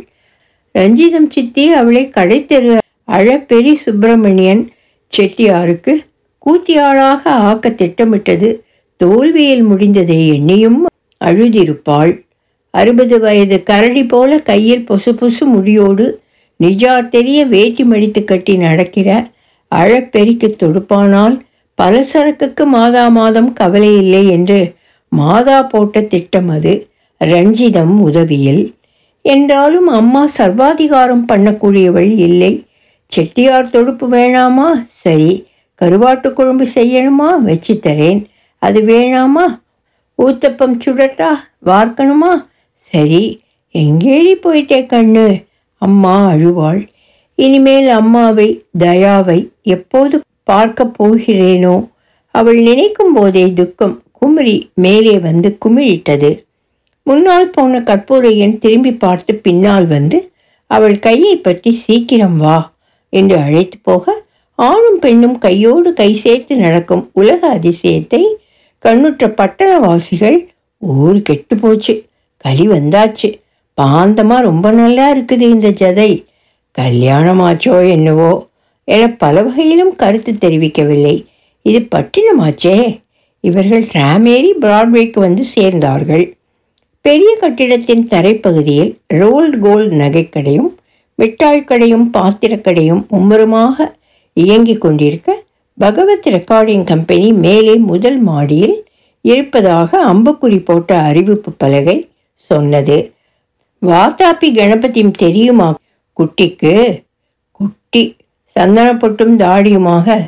ரஞ்சிதம் 0.77 1.29
சித்தி 1.29 1.65
அவளை 1.73 2.03
கடைத்தெரு 2.17 2.75
அழப்பெரி 3.13 3.73
சுப்பிரமணியன் 3.85 4.63
செட்டியாருக்கு 5.13 5.93
கூத்தியாளாக 6.47 7.23
ஆக்க 7.49 7.71
திட்டமிட்டது. 7.71 8.49
தோல்வியில் 9.01 9.65
முடிந்ததை 9.69 10.19
எண்ணியும் 10.35 10.81
அழுதிருப்பாள். 11.21 12.13
அறுபது 12.71 13.17
வயது 13.21 13.63
கரடி 13.63 14.05
போல 14.05 14.39
கையில் 14.39 14.85
பொசு 14.85 15.15
பொசு 15.15 15.45
முடியோடு 15.47 16.07
நிஜார் 16.61 17.09
தெரிய 17.09 17.39
வேட்டி 17.45 17.85
மடித்து 17.85 18.25
கட்டி 18.25 18.57
நடக்கிற 18.57 19.09
அழப்பெரிக்கு 19.73 20.49
தொடுப்பானால் 20.63 21.37
பலசரக்குக்கு 21.79 22.65
மாதா 22.67 23.05
மாதம் 23.09 23.51
கவலை 23.53 23.91
இல்லை 23.97 24.23
என்று 24.29 24.61
மாதா 25.13 25.59
போட்ட 25.63 26.01
திட்டம் 26.13 26.49
அது. 26.49 26.75
ரஞ்சிதம் 27.21 27.95
உதவியில் 28.09 28.63
என்றாலும் 29.27 29.87
அம்மா 29.87 30.27
சர்வாதிகாரம் 30.27 31.25
பண்ணக்கூடியவள் 31.29 32.19
இல்லை. 32.19 32.65
செட்டியார் 33.09 33.71
தொடுப்பு 33.71 34.09
வேணாமா? 34.09 34.69
சரி. 34.85 35.47
கருவாட்டு 35.81 36.33
குழம்பு 36.33 36.67
செய்யணுமா? 36.75 37.39
வச்சு 37.39 37.81
தரேன் 37.83 38.25
அது 38.59 38.81
வேணாமா? 38.81 39.47
ஊத்தப்பம் 40.19 40.79
சுடட்டா? 40.85 41.31
வார்க்கணுமா? 41.65 42.33
சரி. 42.77 43.41
எங்கேடி 43.73 44.35
போயிட்டே 44.43 44.81
கண்ணு? 44.93 45.45
அம்மா 45.79 46.15
அழுவாள். 46.31 46.89
இனிமேல் 47.35 47.89
அம்மாவை 47.89 48.65
தயாவை 48.79 49.49
எப்போது 49.63 50.21
பார்க்க 50.45 50.91
போகிறேனோ? 50.99 51.77
அவள் 52.31 52.59
நினைக்கும் 52.61 53.13
போதே 53.13 53.53
துக்கம் 53.53 54.03
குமரி 54.13 54.71
மேலே 54.75 55.19
வந்து 55.19 55.59
குமிழிட்டது. 55.65 56.31
முன்னால் 57.07 57.51
போன 57.51 57.81
கற்பூரையன் 57.81 58.59
திரும்பி 58.59 58.93
பார்த்து 58.95 59.35
பின்னால் 59.35 59.87
வந்து 59.87 60.31
அவள் 60.67 60.99
கையை 60.99 61.37
பற்றி 61.37 61.73
சீக்கிரம் 61.73 62.37
வா 62.37 62.75
என்று 63.09 63.37
அழைத்து 63.37 63.79
போக 63.83 64.25
ஆணும் 64.55 64.99
பெண்ணும் 64.99 65.39
கையோடு 65.39 65.93
கை 65.93 66.15
சேர்த்து 66.15 66.57
நடக்கும் 66.57 67.11
உலக 67.13 67.59
அதிசயத்தை 67.59 68.23
கண்ணுற்ற 68.79 69.29
பட்டணவாசிகள் 69.29 70.49
ஊர் 70.79 71.23
கெட்டு 71.23 71.57
போச்சு 71.57 72.07
களி 72.37 72.69
வந்தாச்சு 72.69 73.35
பாந்தமாக 73.83 74.43
ரொம்ப 74.43 74.71
நல்லா 74.71 75.17
இருக்குது 75.17 75.41
இந்த 75.41 75.69
ஜதை 75.71 76.25
கல்யாணமாச்சோ 76.79 77.89
என்னவோ 77.89 78.49
என 78.85 79.11
பல 79.11 79.43
வகையிலும் 79.43 79.97
கருத்து 79.97 80.33
தெரிவிக்கவில்லை. 80.33 81.27
இது 81.63 81.89
பட்டினமாச்சே 81.95 83.01
இவர்கள் 83.41 83.85
ட்ராமேரி 83.93 84.51
பிராட்வேக்கு 84.61 85.19
வந்து 85.19 85.45
சேர்ந்தார்கள் 85.55 86.36
பெரிய 87.07 87.37
கட்டிடத்தின் 87.41 88.07
தரைப்பகுதியில் 88.07 88.99
ரோல்ட் 89.15 89.57
கோல்ட் 89.61 89.93
நகைக்கடையும் 89.93 90.71
மிட்டாய் 91.15 91.65
கடையும் 91.65 92.11
பாத்திரக்கடையும் 92.13 93.03
மும்முரமாக 93.09 93.87
இயங்கிக் 94.33 94.81
கொண்டிருக்க 94.81 95.45
பகவத் 95.79 96.27
ரெக்கார்டிங் 96.27 96.85
கம்பெனி 96.85 97.33
மேலே 97.33 97.75
முதல் 97.75 98.19
மாடியில் 98.19 98.77
இருப்பதாக 99.21 100.01
அம்புக்குறி 100.13 100.59
போட்ட 100.65 100.99
அறிவிப்பு 100.99 101.53
பலகை 101.53 102.09
சொன்னது. 102.35 103.13
வாத்தாப்பி 103.83 104.51
கணபதியும் 104.55 105.17
தெரியுமா? 105.17 105.69
குட்டிக்கு? 106.21 106.75
குட்டி 107.51 108.17
சந்தனப்பட்டும் 108.57 109.37
தாடியுமாக 109.37 110.19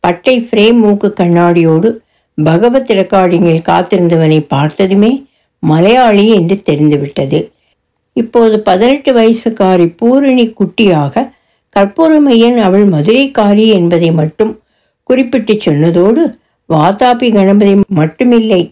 பட்டை 0.00 0.36
ஃப்ரேம் 0.40 0.78
மூக்கு 0.78 1.12
கண்ணாடியோடு 1.16 1.90
பகவத் 2.38 2.92
ரெக்கார்டிங்கில் 2.92 3.66
காத்திருந்தவனை 3.68 4.40
பார்த்ததுமே 4.48 5.12
மலையாளி 5.70 6.24
என்று 6.38 6.56
தெரிந்துவிட்டது. 6.68 7.38
இப்போது 8.16 8.56
பதினெட்டு 8.68 9.10
வயசுக்காரி 9.12 9.86
பூரணி 10.00 10.44
குட்டியாக 10.58 11.24
கற்பூரமையன் 11.76 12.58
அவள் 12.66 12.86
மதுரைக்காரி 12.94 13.66
என்பதை 13.78 14.10
மட்டும் 14.20 14.52
குறிப்பிட்டு 15.10 15.54
சொன்னதோடு 15.66 16.22
வாதாபி 16.68 17.28
கணபதி 17.34 17.74
மட்டுமில்லை 17.98 18.62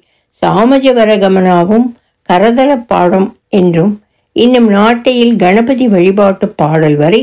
சாமஜவரகமனாவும் 0.43 1.87
கரதள 2.29 2.71
பாடம் 2.91 3.29
என்றும் 3.59 3.93
இன்னும் 4.37 4.69
நாட்டையில் 4.69 5.35
கணபதி 5.37 5.87
வழிபாட்டு 5.89 6.47
பாடல் 6.61 6.97
வரை 6.97 7.23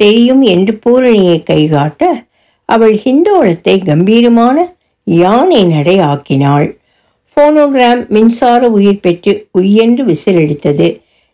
தெரியும் 0.00 0.42
என்று 0.54 0.72
பூரணியை 0.84 1.38
கைகாட்ட 1.50 2.08
அவள் 2.68 2.94
ஹிந்தோளத்தை 3.04 3.74
கம்பீரமான 3.84 4.56
யானை 5.06 5.60
நடை 5.64 5.96
ஆக்கினாள். 6.10 6.68
போனோகிராம் 7.36 8.02
மின்சார 8.08 8.68
உயிர் 8.68 9.00
பெற்று 9.00 9.32
உய்யென்று 9.58 10.02
விசிலடித்தது. 10.10 10.88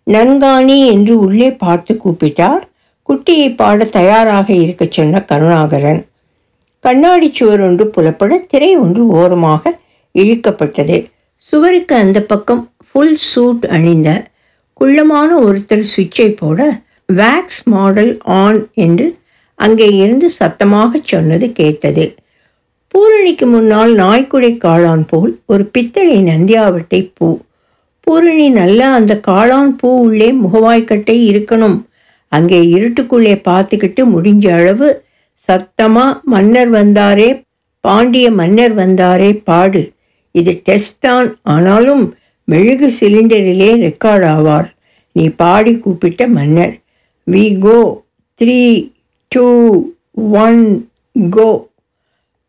நன்கானி 0.07 0.77
என்று 0.93 1.19
உள்ளே 1.19 1.51
பார்த்து 1.53 2.01
கூப்பிட்டார். 2.05 2.65
குட்டியை 3.09 3.49
பாட 3.57 3.85
தயாராக 3.85 4.49
இருக்கச் 4.53 4.93
சொன்ன 4.93 5.25
கருணாகரன். 5.25 6.01
கண்ணாடி 6.85 7.29
சுவர் 7.33 7.61
ஒன்று 7.61 7.85
புலப்பட 7.87 8.47
திரை 8.47 8.77
ஒன்று 8.77 9.07
ஓரமாக 9.07 9.79
இழுக்கப்பட்டது. 10.15 10.97
சுவருக்கு 11.37 11.95
அந்த 11.95 12.21
பக்கம் 12.23 12.63
ஃபுல் 12.89 13.17
சூட் 13.31 13.65
அணிந்த 13.77 14.11
குள்ளமான 14.81 15.31
ஒருத்தர் 15.45 15.85
சுவிட்சை 15.93 16.29
போட 16.37 16.61
வேக்ஸ் 17.13 17.63
மாடல் 17.65 18.19
ஆன் 18.25 18.61
என்று 18.75 19.07
அங்கே 19.55 19.89
இருந்து 19.97 20.31
சத்தமாக 20.31 21.01
சொன்னது 21.03 21.53
கேட்டது. 21.53 22.05
பூரணிக்கு 22.97 23.47
முன்னால் 23.47 23.91
நாய்க்குடை 23.95 24.51
காளான் 24.59 25.03
போல் 25.09 25.41
ஒரு 25.47 25.65
பித்தளை 25.65 26.15
நந்தியாவட்டை 26.23 27.11
பூ. 27.15 27.39
பூரணி 28.01 28.49
நல்லா 28.51 28.95
அந்த 28.95 29.21
காளான் 29.29 29.73
பூ 29.77 29.89
உள்ளே 30.05 30.29
முகவாய்க்கட்டை 30.33 31.17
இருக்கணும். 31.31 31.77
அங்கே 32.29 32.61
இருட்டுக்குள்ளே 32.77 33.35
பார்த்துக்கிட்டு 33.49 34.05
முடிஞ்ச 34.15 34.47
அளவு 34.53 35.05
சத்தமாக 35.49 36.21
மன்னர் 36.25 36.71
வந்தாரே 36.71 37.45
பாண்டிய 37.81 38.31
மன்னர் 38.31 38.75
வந்தாரே 38.75 39.31
பாடு. 39.51 39.93
இது 40.31 40.61
டெஸ்ட் 40.65 40.99
தான். 41.01 41.39
ஆனாலும் 41.43 42.15
மெழுகு 42.45 42.91
சிலிண்டரிலே 43.01 43.71
ரெக்கார்ட் 43.87 44.27
ஆவார். 44.35 44.69
நீ 45.13 45.29
பாடி 45.29 45.75
கூப்பிட்ட 45.79 46.29
மன்னர். 46.29 46.75
We 47.27 47.59
go 47.59 47.79
three 48.41 48.91
two 49.29 49.47
one 50.15 50.89
go 51.31 51.69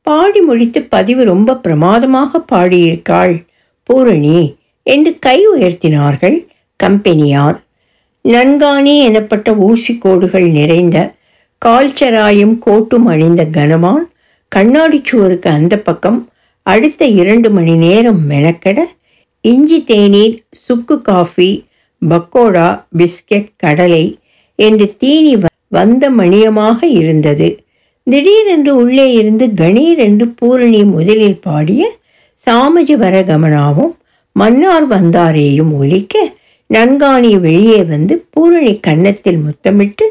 பாடி 0.08 0.42
முடித்து 0.42 0.82
பதிவு 0.82 1.24
ரொம்ப 1.24 1.56
பிரமாதமாக 1.56 2.44
பாடியிருக்காள். 2.52 3.46
பூரணி 3.84 4.56
என்று 4.84 5.20
கை 5.20 5.48
உயர்த்தினார்கள். 5.56 6.46
கம்பெனியார். 6.76 7.64
நன்கானி 8.24 8.94
எனப்பட்ட 9.10 9.50
ஊசிக்கோடுகள் 9.60 10.52
நிறைந்த 10.52 11.14
கால்ச்சராயும் 11.66 12.58
கோட்டும் 12.66 13.06
அணிந்த 13.06 13.46
கனமான் 13.46 14.10
கண்ணாடி 14.48 15.02
சுவருக்கு 15.04 15.50
அந்த 15.50 15.78
பக்கம் 15.78 16.30
அடுத்த 16.62 17.06
இரண்டு 17.06 17.50
மணி 17.50 17.76
நேரம் 17.76 18.30
மெனக்கெட 18.30 18.80
இஞ்சி 19.42 19.84
தேநீர் 19.84 20.44
சுக்கு 20.52 21.02
காஃபி 21.02 21.66
பக்கோடா 22.10 22.84
பிஸ்கெட் 22.98 23.48
கடலை 23.58 24.20
என்று 24.56 24.96
தீனி 24.98 25.36
வ- 25.36 25.46
வந்த 25.68 26.10
மணியமாக 26.10 26.88
இருந்தது. 26.88 27.64
திடீரென்று 28.10 28.76
உள்ளே 28.76 29.14
இருந்து 29.14 29.46
கணீர் 29.48 29.98
என்று 29.98 30.28
பூரணி 30.28 30.84
முதலில் 30.84 31.40
பாடிய 31.40 31.84
சாமஜி 32.48 32.96
வரகமனாவும் 33.04 33.94
மன்னார் 34.36 34.88
வந்தாரேயும் 34.88 35.72
ஒலிக்க 35.78 36.16
நன்காணி 36.70 37.40
வெளியே 37.40 37.84
வந்து 37.84 38.26
பூரணி 38.30 38.80
கன்னத்தில் 38.80 39.38
முத்தமிட்டு 39.38 40.06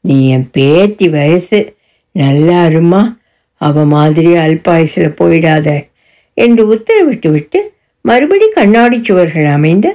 நீ 0.00 0.28
என் 0.28 0.48
பேத்தி 0.52 1.08
வயசு. 1.08 1.60
நல்லா 2.12 2.66
இருமா 2.66 3.02
அவ 3.54 3.84
மாதிரி 3.84 4.32
அல்பாயுசில் 4.34 5.16
போயிடாத 5.20 5.68
என்று 6.34 6.62
உத்தரவிட்டு 6.74 7.30
விட்டு 7.30 7.60
மறுபடி 8.00 8.48
கண்ணாடி 8.48 8.98
சுவர்கள் 9.02 9.44
அமைந்த 9.44 9.86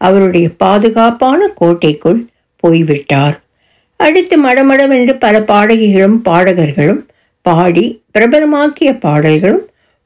அவருடைய 0.00 0.48
பாதுகாப்பான 0.56 1.48
கோட்டைக்குள் 1.54 2.20
போய்விட்டார். 2.56 3.36
அடுத்து 4.00 4.36
மடமடவென்று 4.44 5.14
பல 5.18 5.40
பாடகிகளும் 5.40 6.16
பாடகர்களும் 6.28 7.02
பாடி 7.46 7.84
பிரபலமாக்கிய 8.14 8.90
பாடல்களும் 8.98 9.64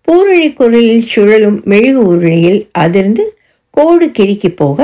பூரணி 0.08 0.52
குரலில் 0.52 1.08
சுழலும் 1.12 1.58
மெழுகு 1.64 2.00
உருளையில் 2.04 2.60
அதிர்ந்து 2.72 3.24
கோடு 3.70 4.06
கிறுக்கி 4.18 4.50
போக 4.54 4.78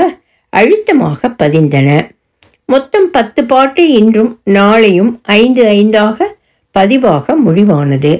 அழுத்தமாக 0.53 1.29
பதிந்தன. 1.41 1.87
மொத்தம் 2.65 3.11
பத்து 3.11 3.41
பாட்டு 3.43 3.83
இன்றும் 3.91 4.31
நாளையும் 4.45 5.11
ஐந்து 5.21 5.61
ஐந்தாக 5.63 6.17
பதிவாக 6.75 7.35
முடிவானது. 7.45 8.13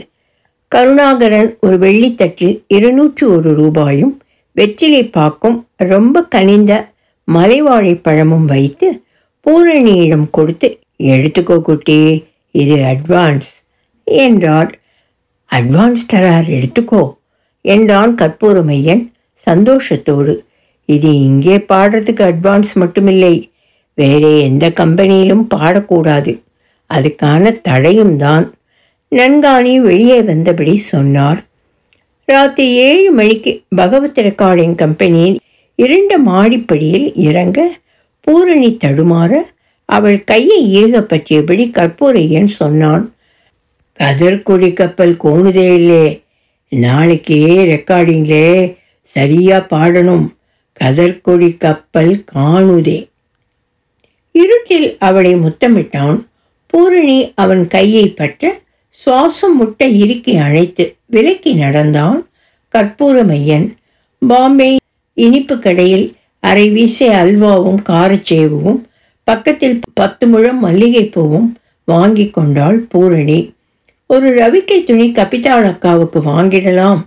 கருணாகரன் 0.72 1.52
ஒரு 1.62 1.78
வெள்ளித்தட்டில் 1.78 2.56
இருநூற்று 2.68 3.26
ஒரு 3.36 3.52
ரூபாயும் 3.56 4.14
வெற்றிலை 4.56 5.04
பாக்கும் 5.10 5.58
ரொம்ப 5.92 6.24
கனிந்த 6.24 6.74
மலைவாழைப்பழமும் 7.28 8.46
வைத்து 8.46 8.88
பூரணியிடம் 9.46 10.28
கொடுத்து 10.30 10.68
எடுத்துக்கோ 11.14 11.58
குட்டி 11.62 12.00
இது 12.56 12.76
அட்வான்ஸ் 12.94 13.50
என்றார் 14.08 14.72
அட்வான்ஸ் 15.52 16.04
தரார் 16.14 16.50
எடுத்துக்கோ 16.58 17.04
என்றான் 17.66 18.12
கற்பூரமையன் 18.16 19.02
சந்தோஷத்தோடு. 19.48 20.34
இது 20.90 21.10
இங்கே 21.20 21.56
பாடுறதுக்கு 21.72 22.24
அட்வான்ஸ் 22.32 22.72
மட்டுமில்லை. 22.76 23.36
வேறே 23.98 24.34
எந்த 24.42 24.66
கம்பெனியிலும் 24.82 25.44
பாடக்கூடாது. 25.56 26.34
அதுக்கான 26.90 27.52
தடையும் 27.62 28.16
தான். 28.18 28.46
நன்கானி 29.12 29.74
வெளியே 29.82 30.20
வந்தபடி 30.22 30.74
சொன்னார். 30.94 31.40
ராத்திரி 32.28 32.72
ஏழு 32.88 33.12
மணிக்கு 33.12 33.52
பகவத் 33.76 34.20
ரெக்கார்டிங் 34.28 34.76
கம்பெனியின் 34.76 35.38
இரண்டு 35.80 36.16
மாடிப்படியில் 36.24 37.08
இறங்க 37.28 37.60
பூரணி 38.22 38.78
தடுமாற 38.84 39.42
அவள் 39.86 40.24
கையை 40.24 40.74
இறுக 40.74 41.02
பற்றியபடி 41.02 41.72
கற்பூரையன் 41.72 42.46
சொன்னான் 42.46 43.14
கதர்கொடி 44.00 44.74
கப்பல் 44.74 45.18
கோணுதே 45.24 45.68
இல்லே. 45.80 46.24
நாளைக்கே 46.70 47.46
ரெக்கார்டிங்லே 47.46 48.78
சரியா 49.02 49.58
பாடணும். 49.60 50.28
கதற்கொடி 50.84 51.58
கப்பல் 51.58 52.24
காணுதே. 52.36 53.10
இருட்டில் 54.32 54.98
அவளை 55.00 55.36
முத்தமிட்டான். 55.36 56.26
பூரணி 56.66 57.32
அவன் 57.36 57.68
கையை 57.68 58.10
பற்ற 58.10 58.60
சுவாசம் 59.06 59.58
முட்ட 59.58 59.88
இறுக்கி 59.88 60.36
அழைத்து 60.36 60.96
விலக்கி 61.06 61.54
நடந்தான் 61.54 62.30
கற்பூரமையன். 62.78 63.68
பாம்பே 64.28 64.78
இனிப்பு 65.14 65.60
கடையில் 65.60 66.16
அரை 66.40 66.66
வீசை 66.72 67.08
அல்வாவும் 67.22 67.82
காரச்சேவும் 67.90 68.80
பக்கத்தில் 69.24 69.80
பத்து 69.94 70.28
முழம் 70.28 70.66
மல்லிகைப்பூவும் 70.66 71.50
வாங்கி 71.88 72.26
கொண்டாள் 72.30 72.80
பூரணி. 72.92 73.40
ஒரு 74.06 74.28
ரவிக்கை 74.42 74.78
துணி 74.84 75.08
கபிதாள் 75.12 75.66
அக்காவுக்கு 75.72 76.20
வாங்கிடலாம் 76.26 77.02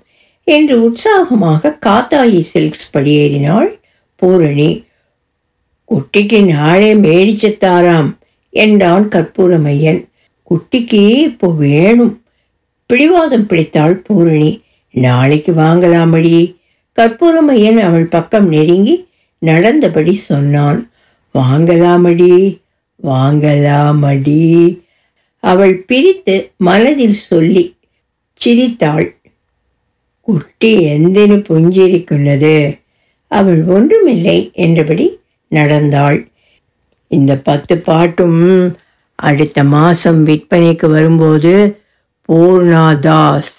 என்று 0.45 0.75
உற்சாகமாக 0.83 1.79
காத்தாயி 1.87 2.41
சில்க்ஸ் 2.53 2.89
படியேறினாள் 2.93 3.71
பூரணி. 4.15 4.71
குட்டிக்கு 5.89 6.39
நாளே 6.53 6.95
மேடிச்சத்தாராம் 6.95 8.11
என்றான் 8.51 9.09
கற்பூரமையன். 9.09 10.01
குட்டிக்கு 10.51 11.03
இப்போ 11.29 11.49
வேணும் 11.51 12.15
பிடிவாதம் 12.87 13.47
பிடித்தாள் 13.47 13.97
பூரணி. 13.97 14.51
நாளைக்கு 14.95 15.53
வாங்கலாமடி 15.53 16.37
கற்பூரமையன் 16.99 17.79
அவள் 17.81 18.07
பக்கம் 18.07 18.49
நெருங்கி 18.49 18.95
நடந்தபடி 19.43 20.15
சொன்னான். 20.15 20.91
வாங்கலாமடி 21.35 22.61
வாங்கலாமடி 23.03 24.43
அவள் 25.39 25.77
பிரித்து 25.89 26.53
மனதில் 26.57 27.19
சொல்லி 27.29 27.77
சிரித்தாள். 28.35 29.17
குட்டி 30.21 30.73
எந்தினு 30.87 31.39
புஞ்சிரிக்குள்ளது 31.49 32.81
அவள் 33.29 33.65
ஒன்றுமில்லை 33.65 34.51
என்றபடி 34.55 35.07
நடந்தாள். 35.49 36.29
இந்த 37.09 37.33
பத்து 37.39 37.79
பாட்டும் 37.79 38.77
அடுத்த 39.15 39.65
மாதம் 39.65 40.27
விற்பனைக்கு 40.27 40.87
வரும்போது 40.91 41.53
பூர்ணா 42.29 42.99
தாஸ். 42.99 43.55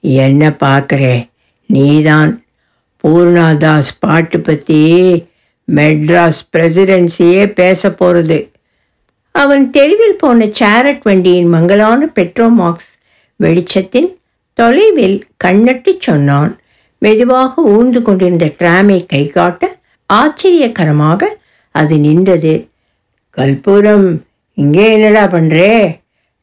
என்ன 0.00 0.48
பார்க்குற 0.48 1.28
நீதான் 1.66 2.32
பூர்ணாதாஸ் 3.06 3.90
பாட்டு 4.04 4.38
பற்றி 4.40 4.80
மெட்ராஸ் 5.68 6.40
பிரசிடென்சியே 6.54 7.42
பேச 7.60 7.90
போகிறது 7.90 8.38
அவன் 9.34 9.64
தெருவில் 9.70 10.20
போன 10.20 10.46
சேரட் 10.58 11.02
வண்டியின் 11.08 11.50
மங்களான 11.54 12.06
பெட்ரோமாக்ஸ் 12.18 12.90
வெளிச்சத்தின் 13.40 14.08
தொலைவில் 14.58 15.18
கண்ணட்டு 15.44 15.92
சொன்னான். 16.06 16.52
மெதுவாக 17.02 17.62
ஊர்ந்து 17.72 18.00
கொண்டிருந்த 18.02 18.46
டிராமை 18.60 18.98
கை 19.06 19.22
காட்ட 19.28 19.62
ஆச்சரியகரமாக 20.10 21.22
அது 21.74 21.96
நின்றது. 22.06 22.54
கல்பூரம் 23.36 24.06
இங்கே 24.58 24.86
என்னடா 24.96 25.24
பண்ணுறே 25.34 25.72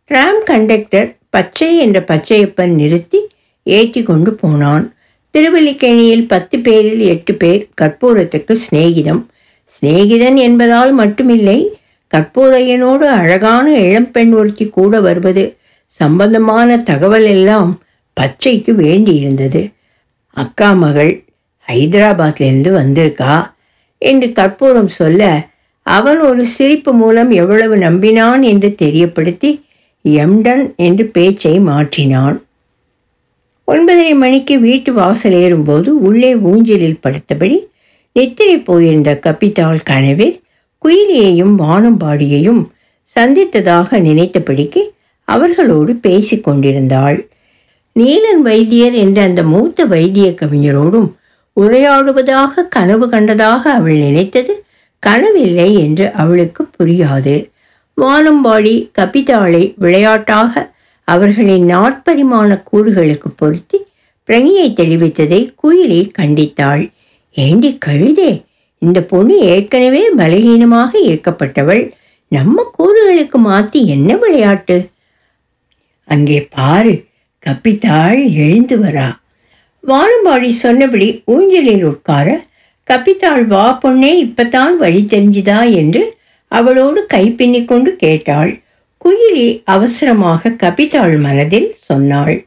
டிராம் 0.09 0.41
கண்டக்டர் 0.51 1.09
பச்சை 1.29 1.71
என்ற 1.77 1.99
பச்சையப்பன் 2.11 2.73
நிறுத்தி 2.81 3.21
ஏற்றி 3.63 4.03
கொண்டு 4.03 4.33
போனான். 4.33 4.85
திருவல்லிக்கேணியில் 5.33 6.25
பத்து 6.27 6.59
பேரில் 6.59 6.99
எட்டு 6.99 7.33
பேர் 7.33 7.61
கற்பூரத்துக்கு 7.81 8.55
சிநேகிதம். 8.63 9.21
சிநேகிதன் 9.73 10.37
என்பதால் 10.37 10.91
மட்டுமில்லை 10.99 11.59
கற்பூரையனோடு 12.13 13.05
அழகான 13.19 13.65
இளம்பெண் 13.79 14.33
ஒருத்தி 14.33 14.69
கூட 14.69 14.99
வருவது 14.99 15.57
சம்பந்தமான 15.85 16.77
தகவல் 16.77 17.25
எல்லாம் 17.25 17.71
பச்சைக்கு 18.13 18.73
வேண்டியிருந்தது. 18.73 19.61
அக்கா 20.37 20.69
மகள் 20.73 21.11
ஹைதராபாத்லேருந்து 21.67 22.71
வந்திருக்கா 22.79 23.35
என்று 23.97 24.31
கற்பூரம் 24.31 24.93
சொல்ல 24.99 25.49
அவன் 25.81 26.19
ஒரு 26.19 26.45
சிரிப்பு 26.45 26.93
மூலம் 26.93 27.31
எவ்வளவு 27.31 27.75
நம்பினான் 27.77 28.41
என்று 28.41 28.75
தெரியப்படுத்தி 28.81 29.51
எம்டன் 30.05 30.75
என்று 30.75 31.05
பேச்சை 31.05 31.59
மாற்றினான். 31.59 32.37
ஒன்பதரை 33.71 34.15
மணிக்கு 34.15 34.59
வீட்டு 34.59 34.93
வாசல் 34.93 35.31
ஏறும்போது 35.31 36.01
உள்ளே 36.01 36.35
ஊஞ்சலில் 36.35 36.99
படுத்தபடி 37.03 37.59
நித்திரை 38.11 38.59
போயிருந்த 38.59 39.19
கப்பித்தாள் 39.23 39.79
கனவில் 39.83 40.41
குயிலியையும் 40.85 41.53
வானம்பாடியையும் 41.59 42.67
சந்தித்ததாக 43.15 43.99
நினைத்தபடிக்கு 43.99 44.81
அவர்களோடு 45.23 45.95
பேசிக் 45.95 46.43
கொண்டிருந்தாள். 46.43 47.27
நீலன் 47.99 48.41
வைத்தியர் 48.43 48.93
என்ற 48.93 49.21
அந்த 49.21 49.43
மூத்த 49.43 49.85
வைத்திய 49.85 50.29
கவிஞரோடும் 50.29 51.11
உரையாடுவதாக 51.61 52.67
கனவு 52.69 53.07
கண்டதாக 53.07 53.61
அவள் 53.61 53.93
நினைத்தது 53.93 54.63
கனவில்லை 54.99 55.79
என்று 55.79 56.11
அவளுக்கு 56.11 56.67
புரியாது. 56.77 57.49
வானம்பாடி 58.01 58.89
கபிதாளை 58.99 59.73
விளையாட்டாக 59.77 60.72
அவர்களின் 61.03 61.65
நாற்பரிமாண 61.65 62.63
கூறுகளுக்கு 62.63 63.29
பொருத்தி 63.29 63.85
பிரணியை 64.23 64.73
தெளிவித்ததை 64.75 65.53
குயிலி 65.63 66.11
கண்டித்தாள். 66.19 66.91
ஏண்டி 67.31 67.77
கழுதே 67.85 68.45
இந்த 68.77 69.03
பொண்ணு 69.03 69.39
ஏற்கனவே 69.39 70.13
பலகீனமாக 70.17 70.91
இருக்கப்பட்டவள். 71.05 71.91
நம்ம 72.27 72.71
கூறுகளுக்கு 72.71 73.39
மாத்தி 73.39 73.85
என்ன 73.85 74.15
விளையாட்டு? 74.15 74.89
அங்கே 76.03 76.47
பாரு 76.51 77.03
கப்பித்தாள் 77.45 78.33
எழுந்து 78.33 78.77
வரா. 78.77 79.09
வானம்பாடி 79.87 80.49
சொன்னபடி 80.49 81.21
ஊஞ்சலில் 81.25 81.83
உட்கார 81.83 82.45
கப்பித்தாள் 82.89 83.45
வா 83.45 83.79
பொண்ணே 83.83 84.11
இப்பத்தான் 84.15 84.77
வழி 84.77 85.05
தெரிஞ்சுதா 85.09 85.71
என்று 85.71 86.17
அவளோடு 86.47 87.05
கைப்பின்னிக் 87.13 87.65
கொண்டு 87.65 87.95
கேட்டாள். 87.95 88.62
குயிலி 89.05 89.61
அவசரமாக 89.65 90.49
கபிதாள் 90.49 91.19
மனதில் 91.19 91.75
சொன்னாள் 91.77 92.45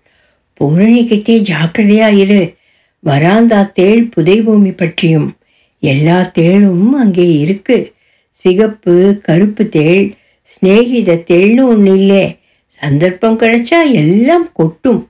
பூரணிக்கிட்டே 0.61 1.35
ஜாக்கிரதையா 1.43 2.13
இரு. 2.13 2.55
வராந்தா 3.01 3.71
தேள் 3.73 4.09
புதைபூமி 4.17 4.77
பற்றியும் 4.77 5.37
எல்லா 5.81 6.31
தேளும் 6.35 6.93
அங்கே 6.93 7.39
இருக்கு. 7.39 7.93
சிகப்பு 8.29 9.21
கருப்பு 9.23 9.69
தேள் 9.69 10.15
சிநேகித 10.53 11.19
தேள்னு 11.31 11.63
ஒன்று 11.67 11.93
இல்லை. 11.99 12.39
சந்தர்ப்பம் 12.67 13.39
கிடைச்சா 13.39 13.93
எல்லாம் 13.93 14.53
கொட்டும். 14.53 15.09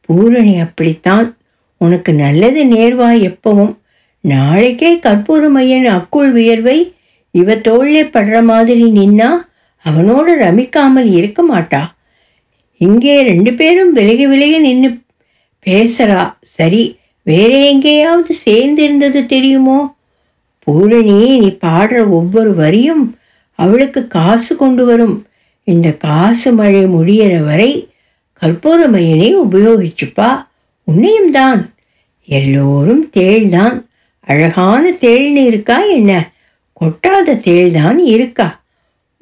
பூரணி 0.00 0.58
அப்படித்தான். 0.58 1.36
உனக்கு 1.76 2.12
நல்லது 2.14 2.64
நேர்வா 2.64 3.10
எப்பவும். 3.30 3.74
நாளைக்கே 4.20 4.94
கற்பூரமையன் 4.96 5.88
அக்குள் 5.88 6.32
வியர்வை 6.32 6.78
இவ 7.30 7.54
தோளிலே 7.54 8.02
படுற 8.02 8.42
மாதிரி 8.42 8.84
நின்னா 8.90 9.47
அவனோட 9.84 10.28
ரமிக்காமல் 10.40 11.12
இருக்க 11.12 11.44
மாட்டா. 11.52 11.90
இங்கே 12.76 13.22
ரெண்டு 13.22 13.54
பேரும் 13.54 13.92
விலகி 13.92 14.26
விலகி 14.26 14.58
நின்று 14.58 14.98
பேசுறா. 15.66 16.34
சரி 16.40 16.98
வேற 17.22 17.56
எங்கேயாவது 17.56 18.34
சேர்ந்து 18.34 18.84
இருந்தது 18.84 19.26
தெரியுமோ? 19.26 19.96
பூரணி 20.58 21.38
நீ 21.38 21.56
பாடுற 21.60 22.08
ஒவ்வொரு 22.08 22.54
வரியும் 22.54 23.18
அவளுக்கு 23.52 24.06
காசு 24.06 24.56
கொண்டு 24.56 24.84
வரும். 24.84 25.26
இந்த 25.64 25.92
காசு 25.92 26.52
மழை 26.52 26.86
முடியிற 26.86 27.44
வரை 27.44 27.88
கற்பூரமையனை 28.42 29.36
உபயோகிச்சுப்பா. 29.36 30.46
உன்னையும் 30.84 31.30
தான். 31.30 31.74
எல்லோரும் 32.24 33.10
தேள்தான். 33.16 33.86
அழகான 34.20 34.90
தேள்னு 34.90 35.44
இருக்கா 35.46 35.82
என்ன? 35.82 36.32
கொட்டாத 36.80 37.34
தேள்தான் 37.40 37.98
இருக்கா. 37.98 38.60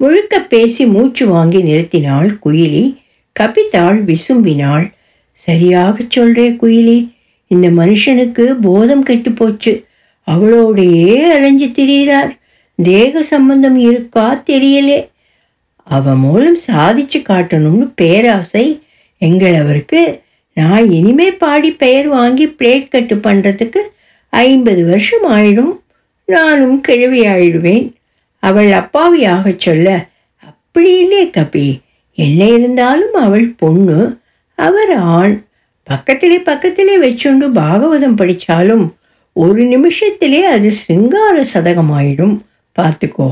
முழுக்க 0.01 0.41
பேசி 0.41 0.85
மூச்சு 0.85 1.27
வாங்கி 1.27 1.59
நிறுத்தினாள் 1.63 2.29
குயிலி 2.45 2.83
கபித்தாள் 3.39 3.99
விசும்பினாள். 4.09 4.85
சரியாக 5.31 6.03
சொல்றே 6.03 6.47
குயிலி 6.61 6.97
இந்த 7.47 7.67
மனுஷனுக்கு 7.69 8.45
போதம் 8.61 9.03
கெட்டு 9.03 9.31
போச்சு 9.31 9.73
அவளோடையே 10.27 11.15
அலைஞ்சு 11.35 11.65
திரியிறார். 11.65 12.31
தேக 12.75 13.23
சம்பந்தம் 13.23 13.77
இருக்கா 13.77 14.43
தெரியலே. 14.45 14.99
அவ 15.83 16.15
மூலம் 16.15 16.59
சாதிச்சு 16.67 17.19
காட்டணும்னு 17.29 17.91
பேராசை. 17.95 18.65
எங்களவருக்கு 19.21 20.01
நான் 20.53 20.91
இனிமே 20.91 21.31
பாடி 21.31 21.71
பெயர் 21.71 22.07
வாங்கி 22.07 22.47
பிளேட் 22.47 22.87
கட்டு 22.87 23.15
பண்ணுறதுக்கு 23.15 23.81
ஐம்பது 24.29 24.85
வருஷம் 24.85 25.27
ஆயிடும். 25.37 25.75
நானும் 26.25 26.81
கிழவி 26.81 27.21
ஆயிடுவேன் 27.21 27.85
அவள் 28.47 28.71
அப்பாவியாகச் 28.71 29.59
சொல்ல 29.59 29.87
அப்படி 30.47 30.91
இல்லை 30.99 31.23
கபி 31.27 31.67
என்ன 32.17 32.41
இருந்தாலும் 32.45 33.15
அவள் 33.25 33.47
பொண்ணு. 33.57 33.97
அவர் 34.57 34.93
ஆண். 35.15 35.35
பக்கத்திலே 35.83 36.37
பக்கத்திலே 36.39 36.95
வச்சுண்டு 36.97 37.47
பாகவதம் 37.51 38.15
படித்தாலும் 38.15 38.85
ஒரு 39.33 39.61
நிமிஷத்திலே 39.63 40.39
அது 40.39 40.71
சிங்கார 40.71 41.43
சதகமாயிடும். 41.53 42.35
பார்த்துக்கோ. 42.75 43.27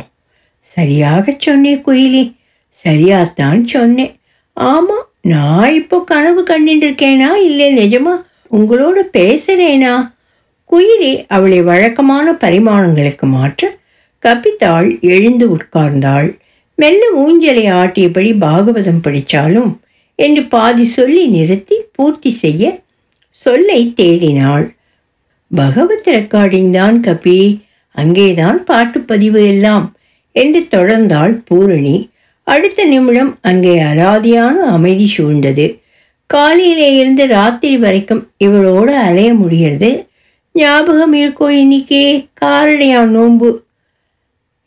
சரியாக 0.59 1.35
சொன்னேன் 1.37 1.83
குயிலி. 1.85 2.23
சரியாத்தான் 2.83 3.63
சொன்னேன் 3.65 4.13
ஆமாம் 4.53 5.07
நான் 5.21 5.73
இப்போ 5.73 5.97
கனவு 6.03 6.41
கண்டிட்டு 6.43 6.87
இருக்கேனா 6.87 7.29
இல்லை 7.35 7.67
நிஜமா 7.77 8.13
உங்களோட 8.51 8.97
பேசுகிறேனா 9.13 9.93
குயிலி 10.69 11.11
அவளை 11.27 11.61
வழக்கமான 11.61 12.33
பரிமாணங்களுக்கு 12.33 13.25
மாற்ற 13.27 13.61
கப்பித்தாள் 14.25 15.01
எழுந்து 15.01 15.45
உட்கார்ந்தாள். 15.55 16.37
மெல்ல 16.75 17.03
ஊஞ்சலை 17.17 17.65
ஆட்டியபடி 17.81 18.31
பாகவதம் 18.39 19.01
படித்தாலும் 19.01 19.71
என்று 20.19 20.43
பாதி 20.43 20.85
சொல்லி 20.85 21.27
நிறுத்தி 21.27 21.75
பூர்த்தி 21.91 22.31
செய்ய 22.31 22.79
சொல்லை 23.29 23.93
தேடினாள். 23.97 24.65
பகவத் 25.51 26.07
ரெக்கார்டிங் 26.07 26.71
தான் 26.71 27.01
கபி 27.01 27.39
அங்கேதான் 27.95 28.63
பாட்டு 28.63 28.99
பதிவு 29.01 29.47
எல்லாம் 29.47 29.85
என்று 30.31 30.61
தொடர்ந்தாள் 30.71 31.41
பூரணி. 31.45 32.09
அடுத்த 32.47 32.83
நிமிடம் 32.83 33.37
அங்கே 33.41 33.73
அராதியான 33.83 34.57
அமைதி 34.75 35.13
சூழ்ந்தது. 35.17 35.67
காலையிலே 36.25 36.89
இருந்து 36.95 37.27
ராத்திரி 37.27 37.77
வரைக்கும் 37.77 38.23
இவளோடு 38.43 38.91
அலைய 39.07 39.33
முடிகிறது 39.33 39.89
ஞாபகம் 40.51 41.13
இருக்கோ 41.13 41.47
இன்னைக்கே? 41.61 42.05
காரடையா 42.41 43.01
நோன்பு 43.05 43.49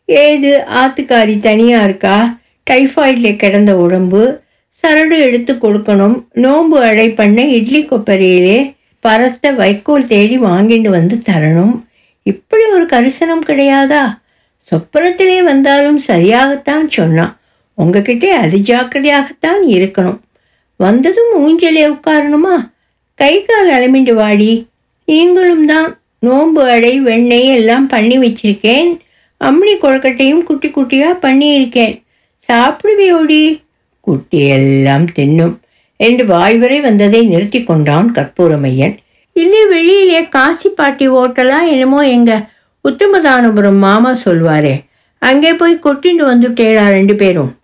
ஏது? 0.09 0.65
ஆத்துக்காரி 0.75 1.39
தனியாக 1.39 1.85
இருக்கா? 1.85 2.39
டைஃபாய்டில் 2.71 3.37
கிடந்த 3.37 3.77
உடம்பு. 3.77 4.41
சரடு 4.81 5.19
எடுத்து 5.19 5.53
கொடுக்கணும். 5.55 6.25
நோன்பு 6.33 6.83
அடை 6.83 7.11
பண்ண 7.11 7.47
இட்லி 7.47 7.85
கொப்பரையிலே 7.85 8.77
பரத்த 9.07 9.55
வைக்கோல் 9.55 10.07
தேடி 10.07 10.39
வாங்கிட்டு 10.39 10.89
வந்து 10.89 11.23
தரணும். 11.31 11.83
இப்படி 12.23 12.65
ஒரு 12.65 12.85
கரிசனம் 12.85 13.45
கிடையாதா? 13.47 14.19
சொப்பனத்திலே 14.71 15.43
வந்தாலும் 15.43 16.01
சரியாகத்தான் 16.07 16.87
சொன்னான். 16.89 17.39
உங்ககிட்டே 17.79 18.29
அது 18.29 18.59
ஜாக்கிரதையாகத்தான் 18.59 19.61
இருக்கணும். 19.67 20.19
வந்ததும் 20.77 21.33
ஊஞ்சலே 21.35 21.85
உட்காரணுமா? 21.95 22.71
கை 23.15 23.45
கால் 23.45 23.71
அலமிண்டு 23.71 24.13
வாடி. 24.13 24.67
நீங்களும் 25.05 25.67
தான் 25.67 26.01
நோன்பு 26.19 26.71
அடை 26.71 27.01
வெண்ணெய் 27.01 27.47
எல்லாம் 27.47 27.87
பண்ணி 27.87 28.19
வச்சிருக்கேன். 28.19 28.99
அம்மணி 29.45 29.75
கொழுக்கட்டையும் 29.75 30.43
குட்டி 30.43 30.69
குட்டியாக 30.69 31.19
பண்ணியிருக்கேன். 31.23 32.03
சாப்பிடுவியோடி. 32.49 33.63
குட்டி 34.01 34.47
எல்லாம் 34.49 35.05
தின்னும். 35.05 35.59
என்று 35.97 36.27
வாய் 36.27 36.59
வரை 36.59 36.81
வந்ததை 36.81 37.27
நிறுத்தி 37.27 37.65
கொண்டான் 37.65 38.13
கற்பூரமையன். 38.13 38.97
இல்லை 39.33 39.67
வெளியிலே 39.67 40.29
காசி 40.29 40.69
பாட்டி 40.69 41.09
ஓட்டலா 41.09 41.67
என்னமோ 41.67 42.09
எங்க 42.09 42.49
உத்தமதானபுரம் 42.89 43.79
மாமா 43.79 44.17
சொல்வாரே. 44.25 44.85
அங்கே 45.19 45.55
போய் 45.55 45.79
கொட்டிண்டு 45.79 46.35
வந்துட்டேடா 46.35 46.89
ரெண்டு 46.89 47.15
பேரும். 47.15 47.59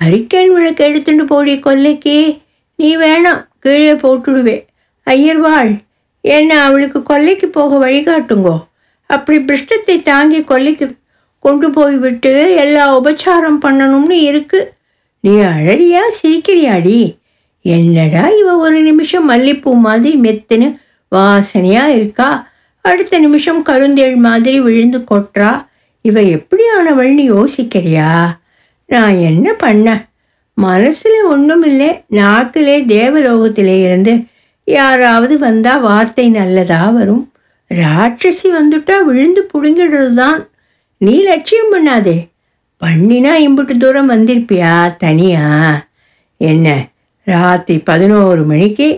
ஹரிக்கேன் 0.00 0.52
விளக்கு 0.52 0.84
எடுத்துட்டு 0.84 1.24
போடி 1.24 1.58
கொல்லைக்கு. 1.58 2.40
நீ 2.76 2.96
வேணாம் 2.96 3.46
கீழே 3.58 3.92
போட்டுடுவே. 3.92 4.66
ஐயர்வாள் 5.06 5.78
என்ன 6.20 6.62
அவளுக்கு 6.62 7.02
கொல்லைக்கு 7.02 7.46
போக 7.46 7.88
வழிகாட்டுங்கோ. 7.88 8.66
அப்படி 9.06 9.38
பிருஷ்டத்தை 9.38 10.02
தாங்கி 10.02 10.40
கொல்லைக்கு 10.40 10.98
கொண்டு 11.40 11.70
போய் 11.70 11.96
விட்டு 11.96 12.54
எல்லா 12.54 13.00
உபச்சாரம் 13.00 13.58
பண்ணணும்னு 13.64 14.10
இருக்கு. 14.10 14.72
நீ 15.20 15.36
அழறியா 15.36 16.02
சிரிக்கிறியாடி? 16.22 17.18
என்னடா 17.62 18.28
இவ 18.28 18.56
ஒரு 18.56 18.80
நிமிஷம் 18.80 19.30
மல்லிப்பூ 19.30 19.74
மாதிரி 19.74 20.20
மெத்துன்னு 20.20 20.78
வாசனையா 21.12 21.86
இருக்கா? 21.86 22.48
அடுத்த 22.80 23.18
நிமிஷம் 23.18 23.64
கருந்தேள் 23.64 24.16
மாதிரி 24.16 24.60
விழுந்து 24.60 24.98
கொட்டுறா 24.98 25.66
இவ 26.00 26.20
எப்படியானவள்னு 26.20 27.24
யோசிக்கிறியா? 27.34 28.38
நான் 28.86 29.14
என்ன 29.14 29.54
பண்ண? 29.54 30.08
மனசில் 30.54 31.22
ஒன்றும் 31.22 31.62
இல்லை 31.62 32.04
நாக்கிலே 32.10 32.86
தேவலோகத்திலே 32.86 33.82
இருந்து 33.82 34.24
யாராவது 34.64 35.38
வந்தா 35.38 35.76
வார்த்தை 35.76 36.30
நல்லதா 36.30 36.88
வரும். 36.90 37.32
ராட்சசி 37.70 38.48
வந்துட்டா 38.52 39.04
விழுந்து 39.04 39.50
புடுங்கிடுறது 39.52 40.14
தான் 40.14 40.49
நீ 41.02 41.22
லட்சியம் 41.22 41.70
பண்ணாதே. 41.72 42.28
பண்ணினா 42.80 43.30
இம்புட்டு 43.44 43.76
தூரம் 43.76 44.10
வந்திருப்பியா 44.10 44.96
தனியா? 44.96 45.44
என்ன 46.36 46.88
ராத்திரி 47.24 47.78
பதினோரு 47.78 48.42
மணிக்கு 48.42 48.88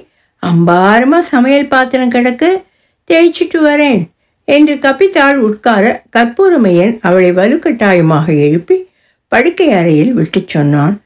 அம்பாரமாக 0.43 1.19
சமையல் 1.19 1.69
பாத்திரம் 1.69 2.11
கிடக்கு 2.11 2.49
தேய்ச்சிட்டு 3.11 3.59
வரேன் 3.65 4.01
என்று 4.45 4.75
கப்பித்தாள் 4.75 5.35
உட்கார 5.35 5.85
கற்பூரமையன் 6.17 6.99
அவளை 7.01 7.31
வலுக்கட்டாயமாக 7.33 8.27
எழுப்பி 8.27 8.79
படுக்கை 9.29 9.71
அறையில் 9.73 10.13
விட்டு 10.13 10.43
சொன்னான். 10.47 10.97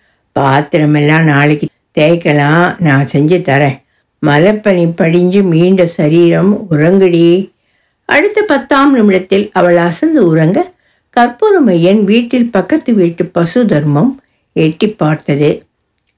பாத்திரமெல்லாம் 0.40 1.26
நாளைக்கு 1.32 1.68
தேய்க்கலாம் 1.98 2.80
நான் 2.80 3.06
செஞ்சு 3.12 3.40
தரேன். 3.50 3.76
மலைப்பனி 4.22 4.92
படிஞ்சு 4.96 5.42
மீண்ட 5.42 5.84
சரீரம் 5.84 6.66
உறங்குடி. 6.70 7.54
அடுத்த 8.04 8.42
பத்தாம் 8.42 8.94
நிமிடத்தில் 8.94 9.50
அவள் 9.52 9.76
அசந்து 9.76 10.26
உறங்க 10.26 10.58
கற்பூரமையன் 11.20 12.04
வீட்டில் 12.04 12.50
பக்கத்து 12.50 12.94
வீட்டு 12.94 13.26
பசு 13.26 13.66
தர்மம் 13.66 14.20
எட்டி 14.52 14.88
பார்த்தது. 14.88 15.62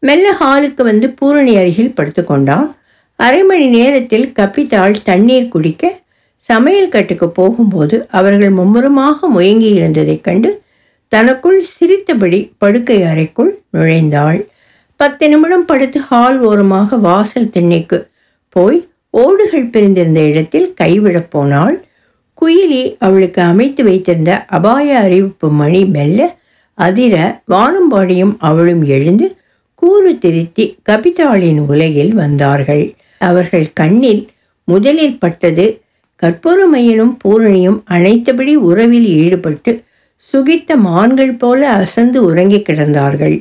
மெல்ல 0.01 0.37
ஹாலுக்கு 0.41 0.83
வந்து 0.83 1.11
பூரணி 1.11 1.57
அருகில் 1.57 1.95
படுத்துக்கொண்டான். 1.97 2.75
அரை 3.17 3.43
மணி 3.43 3.67
நேரத்தில் 3.67 4.33
கப்பித்தாள் 4.39 4.95
தண்ணீர் 5.05 5.49
குடிக்க 5.49 6.01
சமையல் 6.39 6.89
கட்டுக்கு 6.89 7.31
போகும்போது 7.31 8.07
அவர்கள் 8.11 8.51
மும்முரமாக 8.51 9.29
முயங்கி 9.29 9.71
இருந்ததைக் 9.71 10.21
கண்டு 10.21 10.63
தனக்குள் 11.09 11.61
சிரித்தபடி 11.61 12.53
படுக்கை 12.59 13.03
அறைக்குள் 13.03 13.61
நுழைந்தாள். 13.73 14.47
பத்து 14.97 15.29
நிமிடம் 15.29 15.65
படுத்து 15.65 16.01
ஹால் 16.01 16.41
ஓரமாக 16.41 16.97
வாசல் 16.97 17.51
திண்ணைக்கு 17.51 18.09
போய் 18.49 18.89
ஓடுகள் 19.11 19.71
பிரிந்திருந்த 19.71 20.21
இடத்தில் 20.21 20.75
கைவிடப் 20.81 21.31
போனாள். 21.31 21.87
குயிலி 22.40 22.96
அவளுக்கு 22.98 23.42
அமைத்து 23.42 23.85
வைத்திருந்த 23.85 24.44
அபாய 24.46 24.98
அறிவிப்பு 24.98 25.51
மணி 25.51 25.85
மெல்ல 25.85 26.20
அதிர 26.74 27.42
வானம்பாடியும் 27.48 28.35
அவளும் 28.38 28.83
எழுந்து 28.87 29.27
கூறு 29.74 30.18
திருத்தி 30.18 30.64
கபிதாளின் 30.88 31.61
உலகில் 31.66 32.14
வந்தார்கள். 32.14 32.94
அவர்கள் 33.18 33.66
கண்ணில் 33.72 34.22
முதலில் 34.64 35.18
பட்டது 35.18 35.66
கற்பூரமையனும் 36.22 37.12
பூரணியும் 37.24 37.79
அனைத்தபடி 37.85 38.55
உறவில் 38.55 39.09
ஈடுபட்டு 39.20 39.72
சுகித்த 40.16 40.77
மான்கள் 40.77 41.35
போல 41.35 41.61
அசந்து 41.83 42.24
உறங்கி 42.24 42.59
கிடந்தார்கள். 42.59 43.37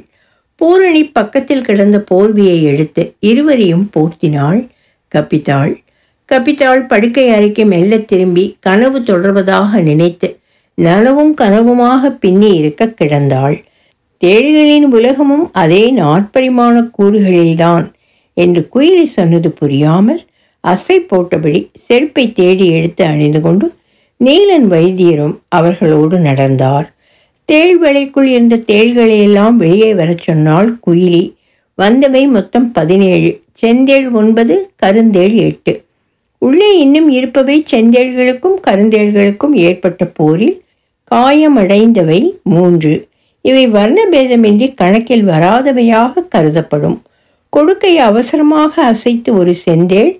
பூரணி 0.55 1.03
பக்கத்தில் 1.07 1.65
கிடந்த 1.65 2.03
போர்வியை 2.12 2.62
எடுத்து 2.62 3.03
இருவரையும் 3.19 3.89
போர்த்தினாள் 3.93 4.62
கப்பித்தாள் 5.15 5.73
கப்பித்தாள் 6.32 6.88
படுக்கை 6.88 7.30
அறைக்கு 7.30 7.66
மெல்ல 7.66 7.98
திரும்பி 7.98 8.58
கனவு 8.60 9.00
தொடர்வதாக 9.00 9.82
நினைத்து 9.82 10.40
நனவும் 10.78 11.32
கனவுமாக 11.42 12.10
பின்னி 12.20 12.50
இருக்க 12.56 12.86
கிடந்தாள். 12.86 13.56
தேடுகளின் 14.24 14.88
உலகமும் 14.92 15.50
அதே 15.54 15.92
நாற்பரிமாண 15.92 16.76
கூறுகளில்தான் 16.98 17.86
என்று 18.34 18.70
குயிலி 18.76 19.04
சொன்னது 19.04 19.52
புரியாமல் 19.52 20.22
அசை 20.63 20.98
போட்டபடி 21.12 21.68
செருப்பை 21.74 22.34
தேடி 22.34 22.68
எடுத்து 22.70 23.06
அணிந்து 23.06 23.42
கொண்டு 23.42 23.74
நீலன் 24.20 24.68
வைத்தியரும் 24.70 25.36
அவர்களோடு 25.48 26.18
நடந்தார். 26.20 26.88
தேள்வலைக்குள் 27.52 28.30
இருந்த 28.36 28.56
தேள்களையெல்லாம் 28.68 29.56
வெளியே 29.56 29.94
வரச் 29.94 30.26
சொன்னால் 30.28 30.80
குயிலி 30.88 31.26
வந்தவை 31.78 32.28
மொத்தம் 32.28 32.72
பதினேழு 32.72 33.42
செந்தேள் 33.62 34.12
ஒன்பது 34.12 34.56
கருந்தேள் 34.84 35.36
எட்டு. 35.48 35.86
உள்ளே 36.38 36.80
இன்னும் 36.80 37.10
இருப்பவை 37.10 37.65
செந்தேள்களுக்கும் 37.71 38.58
கருந்தேள்களுக்கும் 38.67 39.54
ஏற்பட்ட 39.54 40.06
போரில் 40.06 40.62
காயமடைந்தவை 41.15 42.30
மூன்று. 42.43 43.08
இவை 43.41 43.67
வர்ணபேதமின்றி 43.67 44.73
கணக்கில் 44.73 45.28
வராதவையாக 45.28 46.28
கருதப்படும். 46.30 47.02
கொடுக்கை 47.50 47.97
அவசரமாக 47.97 48.84
அசைத்து 48.84 49.38
ஒரு 49.38 49.56
செந்தேள் 49.65 50.19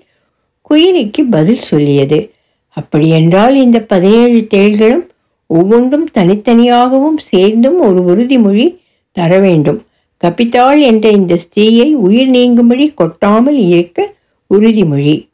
குயிலிக்கு 0.70 1.22
பதில் 1.30 1.60
சொல்லியது. 1.60 2.30
அப்படியென்றால் 2.68 3.54
இந்த 3.54 3.80
பதினேழு 3.80 4.46
தேள்களும் 4.54 5.06
ஒவ்வொன்றும் 5.46 6.08
தனித்தனியாகவும் 6.14 7.16
சேர்ந்தும் 7.16 7.80
ஒரு 7.80 8.00
உறுதிமொழி 8.02 8.76
தர 9.12 9.38
வேண்டும். 9.38 9.84
கபித்தாள் 10.24 10.80
என்ற 10.80 11.08
இந்த 11.10 11.34
ஸ்திரீயை 11.34 11.92
உயிர் 11.92 12.30
நீங்கும்படி 12.30 12.94
கொட்டாமல் 12.94 13.56
இருக்க 13.56 14.14
உறுதிமொழி. 14.54 15.27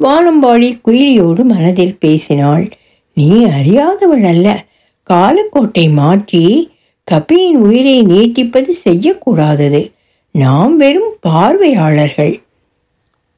வானம்பாடி 0.00 0.80
குயிலியோடு 0.84 1.44
மனதில் 1.44 1.96
பேசினாள். 1.98 2.70
நீ 3.12 3.44
அறியாதவள் 3.44 4.24
அல்ல. 4.26 4.64
காலக்கோட்டை 5.10 5.92
மாற்றி 5.92 6.72
கபியின் 7.10 7.56
உயிரை 7.56 8.02
நீட்டிப்பது 8.02 8.74
செய்யக்கூடாதது. 8.84 9.92
நாம் 10.30 10.76
வெறும் 10.76 11.14
பார்வையாளர்கள். 11.20 12.42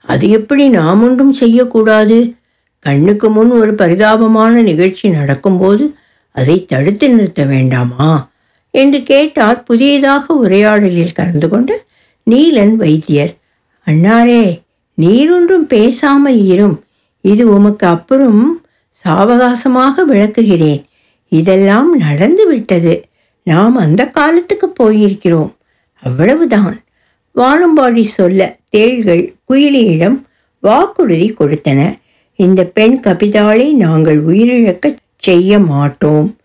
அது 0.01 0.31
எப்படி 0.31 0.69
நாம் 0.69 1.03
ஒன்றும் 1.03 1.33
செய்யக்கூடாது? 1.33 2.35
கண்ணுக்கு 2.79 3.31
முன் 3.31 3.51
ஒரு 3.51 3.75
பரிதாபமான 3.75 4.63
நிகழ்ச்சி 4.63 5.09
நடக்கும்போது 5.09 5.95
அதை 6.31 6.65
தடுத்து 6.65 7.11
நிறுத்த 7.11 7.45
வேண்டாமா? 7.45 8.31
என்று 8.71 9.03
கேட்டார் 9.03 9.63
புதியதாக 9.63 10.35
உரையாடலில் 10.35 11.13
கலந்து 11.13 11.49
கொண்ட 11.49 11.85
நீலன் 12.31 12.75
வைத்தியர். 12.75 13.35
அண்ணாரே 13.87 14.61
நீரொன்றும் 14.99 15.67
பேசாமல் 15.69 16.45
இரும். 16.45 16.85
இது 17.21 17.55
உமக்கு 17.55 17.87
அப்புறம் 17.87 18.61
சாவகாசமாக 19.05 20.05
விளக்குகிறேன். 20.05 20.85
இதெல்லாம் 21.29 21.97
நடந்து 21.97 22.47
விட்டது. 22.47 23.07
நாம் 23.43 23.77
அந்த 23.77 24.07
காலத்துக்கு 24.07 24.73
போயிருக்கிறோம். 24.81 25.55
அவ்வளவுதான். 26.03 26.85
வானம்பாடி 27.35 28.03
சொல்ல 28.03 28.59
தேள்கள் 28.71 29.35
குயிலியிடம் 29.49 30.23
வாக்குறுதி 30.61 31.35
கொடுத்தன. 31.35 31.95
இந்த 32.35 32.65
பெண் 32.65 33.01
கபிதாளை 33.01 33.73
நாங்கள் 33.73 34.25
உயிரிழக்கச் 34.25 34.97
செய்ய 35.17 35.59
மாட்டோம். 35.59 36.37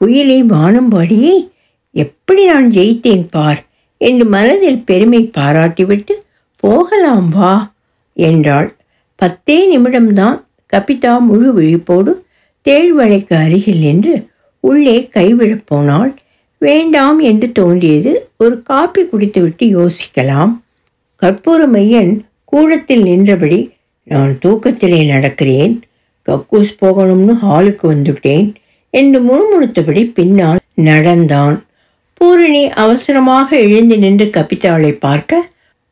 குயிலி 0.00 0.42
வானம்பாடியை 0.42 1.50
எப்படி 1.90 2.46
நான் 2.46 2.70
ஜெயித்தேன் 2.70 3.26
பார்? 3.30 3.64
என்று 3.96 4.24
மனதில் 4.24 4.84
பெருமை 4.84 5.30
பாராட்டிவிட்டு 5.38 6.12
போகலாம் 6.56 7.28
வா. 7.28 7.71
என்றாள். 8.12 8.76
பத்தே 9.16 9.58
நிமிடம்தான் 9.76 10.38
கபிதா 10.72 11.18
முழு 11.20 11.60
விழிப்போடு 11.60 12.12
தேழ்வளைக்கு 12.66 13.34
அருகில் 13.44 13.78
நின்று 13.78 14.28
உள்ளே 14.60 15.08
கைவிடப் 15.14 15.66
போனாள். 15.66 16.14
வேண்டாம் 16.58 17.18
என்று 17.18 17.52
தோன்றியது 17.52 18.28
ஒரு 18.38 18.62
காப்பி 18.62 19.02
குடித்துவிட்டு 19.04 19.64
யோசிக்கலாம். 19.78 20.52
கற்பூர 21.22 21.66
மையன் 21.66 22.26
கூடத்தில் 22.44 23.02
நின்றபடி 23.02 23.70
நான் 24.02 24.38
தூக்கத்திலே 24.44 25.00
நடக்கிறேன். 25.10 25.80
கக்கூஸ் 26.28 26.72
போகணும்னு 26.80 27.34
ஹாலுக்கு 27.42 27.84
வந்துவிட்டேன் 27.92 28.54
என்று 28.90 29.18
முணுமுணுத்தபடி 29.20 30.12
பின்னால் 30.12 30.58
நடந்தான். 30.74 31.64
பூரணி 32.14 32.68
அவசரமாக 32.68 33.56
எழுந்து 33.56 33.98
நின்று 33.98 34.30
கபிதாளை 34.32 34.92
பார்க்க 34.98 35.50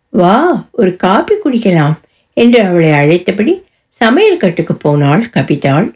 வா 0.08 0.68
ஒரு 0.72 0.96
காப்பி 0.96 1.34
குடிக்கலாம். 1.34 1.94
என்று 2.36 2.60
அவளை 2.62 2.90
அழைத்தபடி 2.92 3.54
சமையல் 4.00 4.36
கட்டுக்கு 4.36 4.74
போனாள் 4.74 5.24
கபிதாள். 5.34 5.88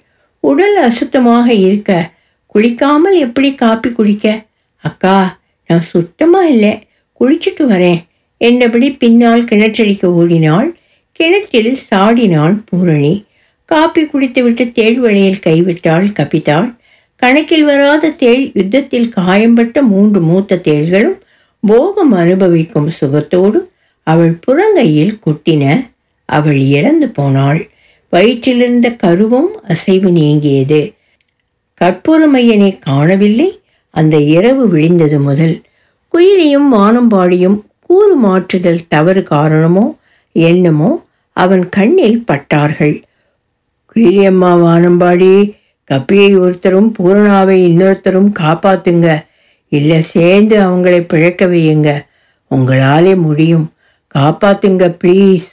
உடல் 0.44 0.77
அசுத்தமாக 0.79 1.47
இருக்க 1.66 1.90
குளிக்காமல் 2.55 3.16
எப்படி 3.18 3.55
காப்பி 3.55 3.90
குடிக்க? 3.90 4.27
அக்கா 4.85 5.16
நான் 5.70 5.87
சுத்தமாக 5.92 6.49
இல்லை 6.49 6.73
குளிச்சுட்டு 7.20 7.64
வரேன் 7.68 8.01
என்றபடி 8.40 8.88
பின்னால் 8.92 9.44
கிணற்றடிக்க 9.44 10.05
ஓடினாள். 10.05 10.68
கிணற்றில் 11.12 11.77
சாடினாள் 11.90 12.57
பூரணி. 12.64 13.14
காப்பி 13.64 14.03
குடித்துவிட்டு 14.05 14.64
தேள் 14.73 14.99
வழியில் 14.99 15.42
கைவிட்டாள் 15.42 16.07
கபிதாள். 16.18 16.68
கணக்கில் 17.23 17.64
வராத 17.64 18.11
தேள் 18.23 18.42
யுத்தத்தில் 18.53 19.09
காயம்பட்ட 19.09 19.83
மூன்று 19.83 20.20
மூத்த 20.20 20.61
தேள்களும் 20.64 21.18
போகம் 21.61 22.12
அனுபவிக்கும் 22.12 22.88
சுகத்தோடு 23.01 23.61
அவள் 24.07 24.35
புறங்கையில் 24.44 25.14
கொட்டின. 25.27 25.64
அவள் 26.38 26.61
இறந்து 26.77 27.09
போனாள். 27.09 27.61
வயிற்றிலிருந்த 28.12 28.88
கருவும் 29.03 29.51
அசைவு 29.68 30.11
நீங்கியது. 30.11 30.81
கற்பூரமையனை 31.81 32.70
காணவில்லை. 32.79 33.49
அந்த 33.94 34.16
இரவு 34.37 34.64
விழிந்தது 34.68 35.18
முதல். 35.20 35.57
குயிலியும் 36.12 36.68
வானம்பாடியும் 36.73 37.59
கூறு 37.87 38.14
மாற்றுதல் 38.16 38.87
தவறு 38.88 39.23
காரணமோ 39.23 39.85
என்னமோ 40.33 40.90
அவன் 41.37 41.64
கண்ணில் 41.68 42.25
பட்டார்கள். 42.25 42.97
குயிலியம்மா 43.94 44.51
வானம்பாடி 44.64 45.35
கப்பியை 45.90 46.31
ஒருத்தரும் 46.40 46.90
பூரணாவை 46.99 47.57
இன்னொருத்தரும் 47.68 48.31
காப்பாத்துங்க. 48.40 49.09
இல்லை 49.68 50.01
சேர்ந்து 50.14 50.57
அவங்களை 50.59 51.01
பிழைக்க 51.09 51.47
வையுங்க. 51.47 51.90
உங்களாலே 52.51 53.14
முடியும். 53.16 53.66
காப்பாத்துங்க 54.14 54.85
ப்ளீஸ் 55.05 55.49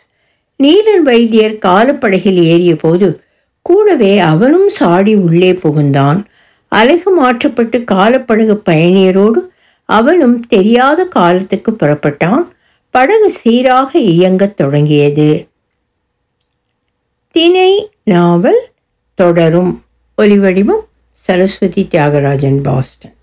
நீலன் 0.61 1.01
வைத்தியர் 1.03 1.53
காலப்படகில் 1.53 2.43
ஏறிய 2.43 2.75
போது 2.75 3.23
கூடவே 3.61 4.19
அவனும் 4.19 4.69
சாடி 4.69 5.15
உள்ளே 5.15 5.51
புகுந்தான். 5.51 6.23
அழகு 6.67 7.11
மாற்றப்பட்டு 7.11 7.83
காலப்படகு 7.91 8.61
பயணியரோடு 8.65 9.39
அவனும் 9.85 10.39
தெரியாத 10.39 11.05
காலத்துக்கு 11.05 11.71
புறப்பட்டான். 11.71 12.47
படகு 12.89 13.31
சீராக 13.31 13.99
இயங்கத் 13.99 14.57
தொடங்கியது. 14.57 15.47
தினை 17.31 17.89
நாவல் 18.03 18.67
தொடரும். 19.13 19.83
ஒலிவடிவம் 20.17 20.85
சரஸ்வதி 21.13 21.87
தியாகராஜன் 21.91 22.63
பாஸ்டன். 22.63 23.15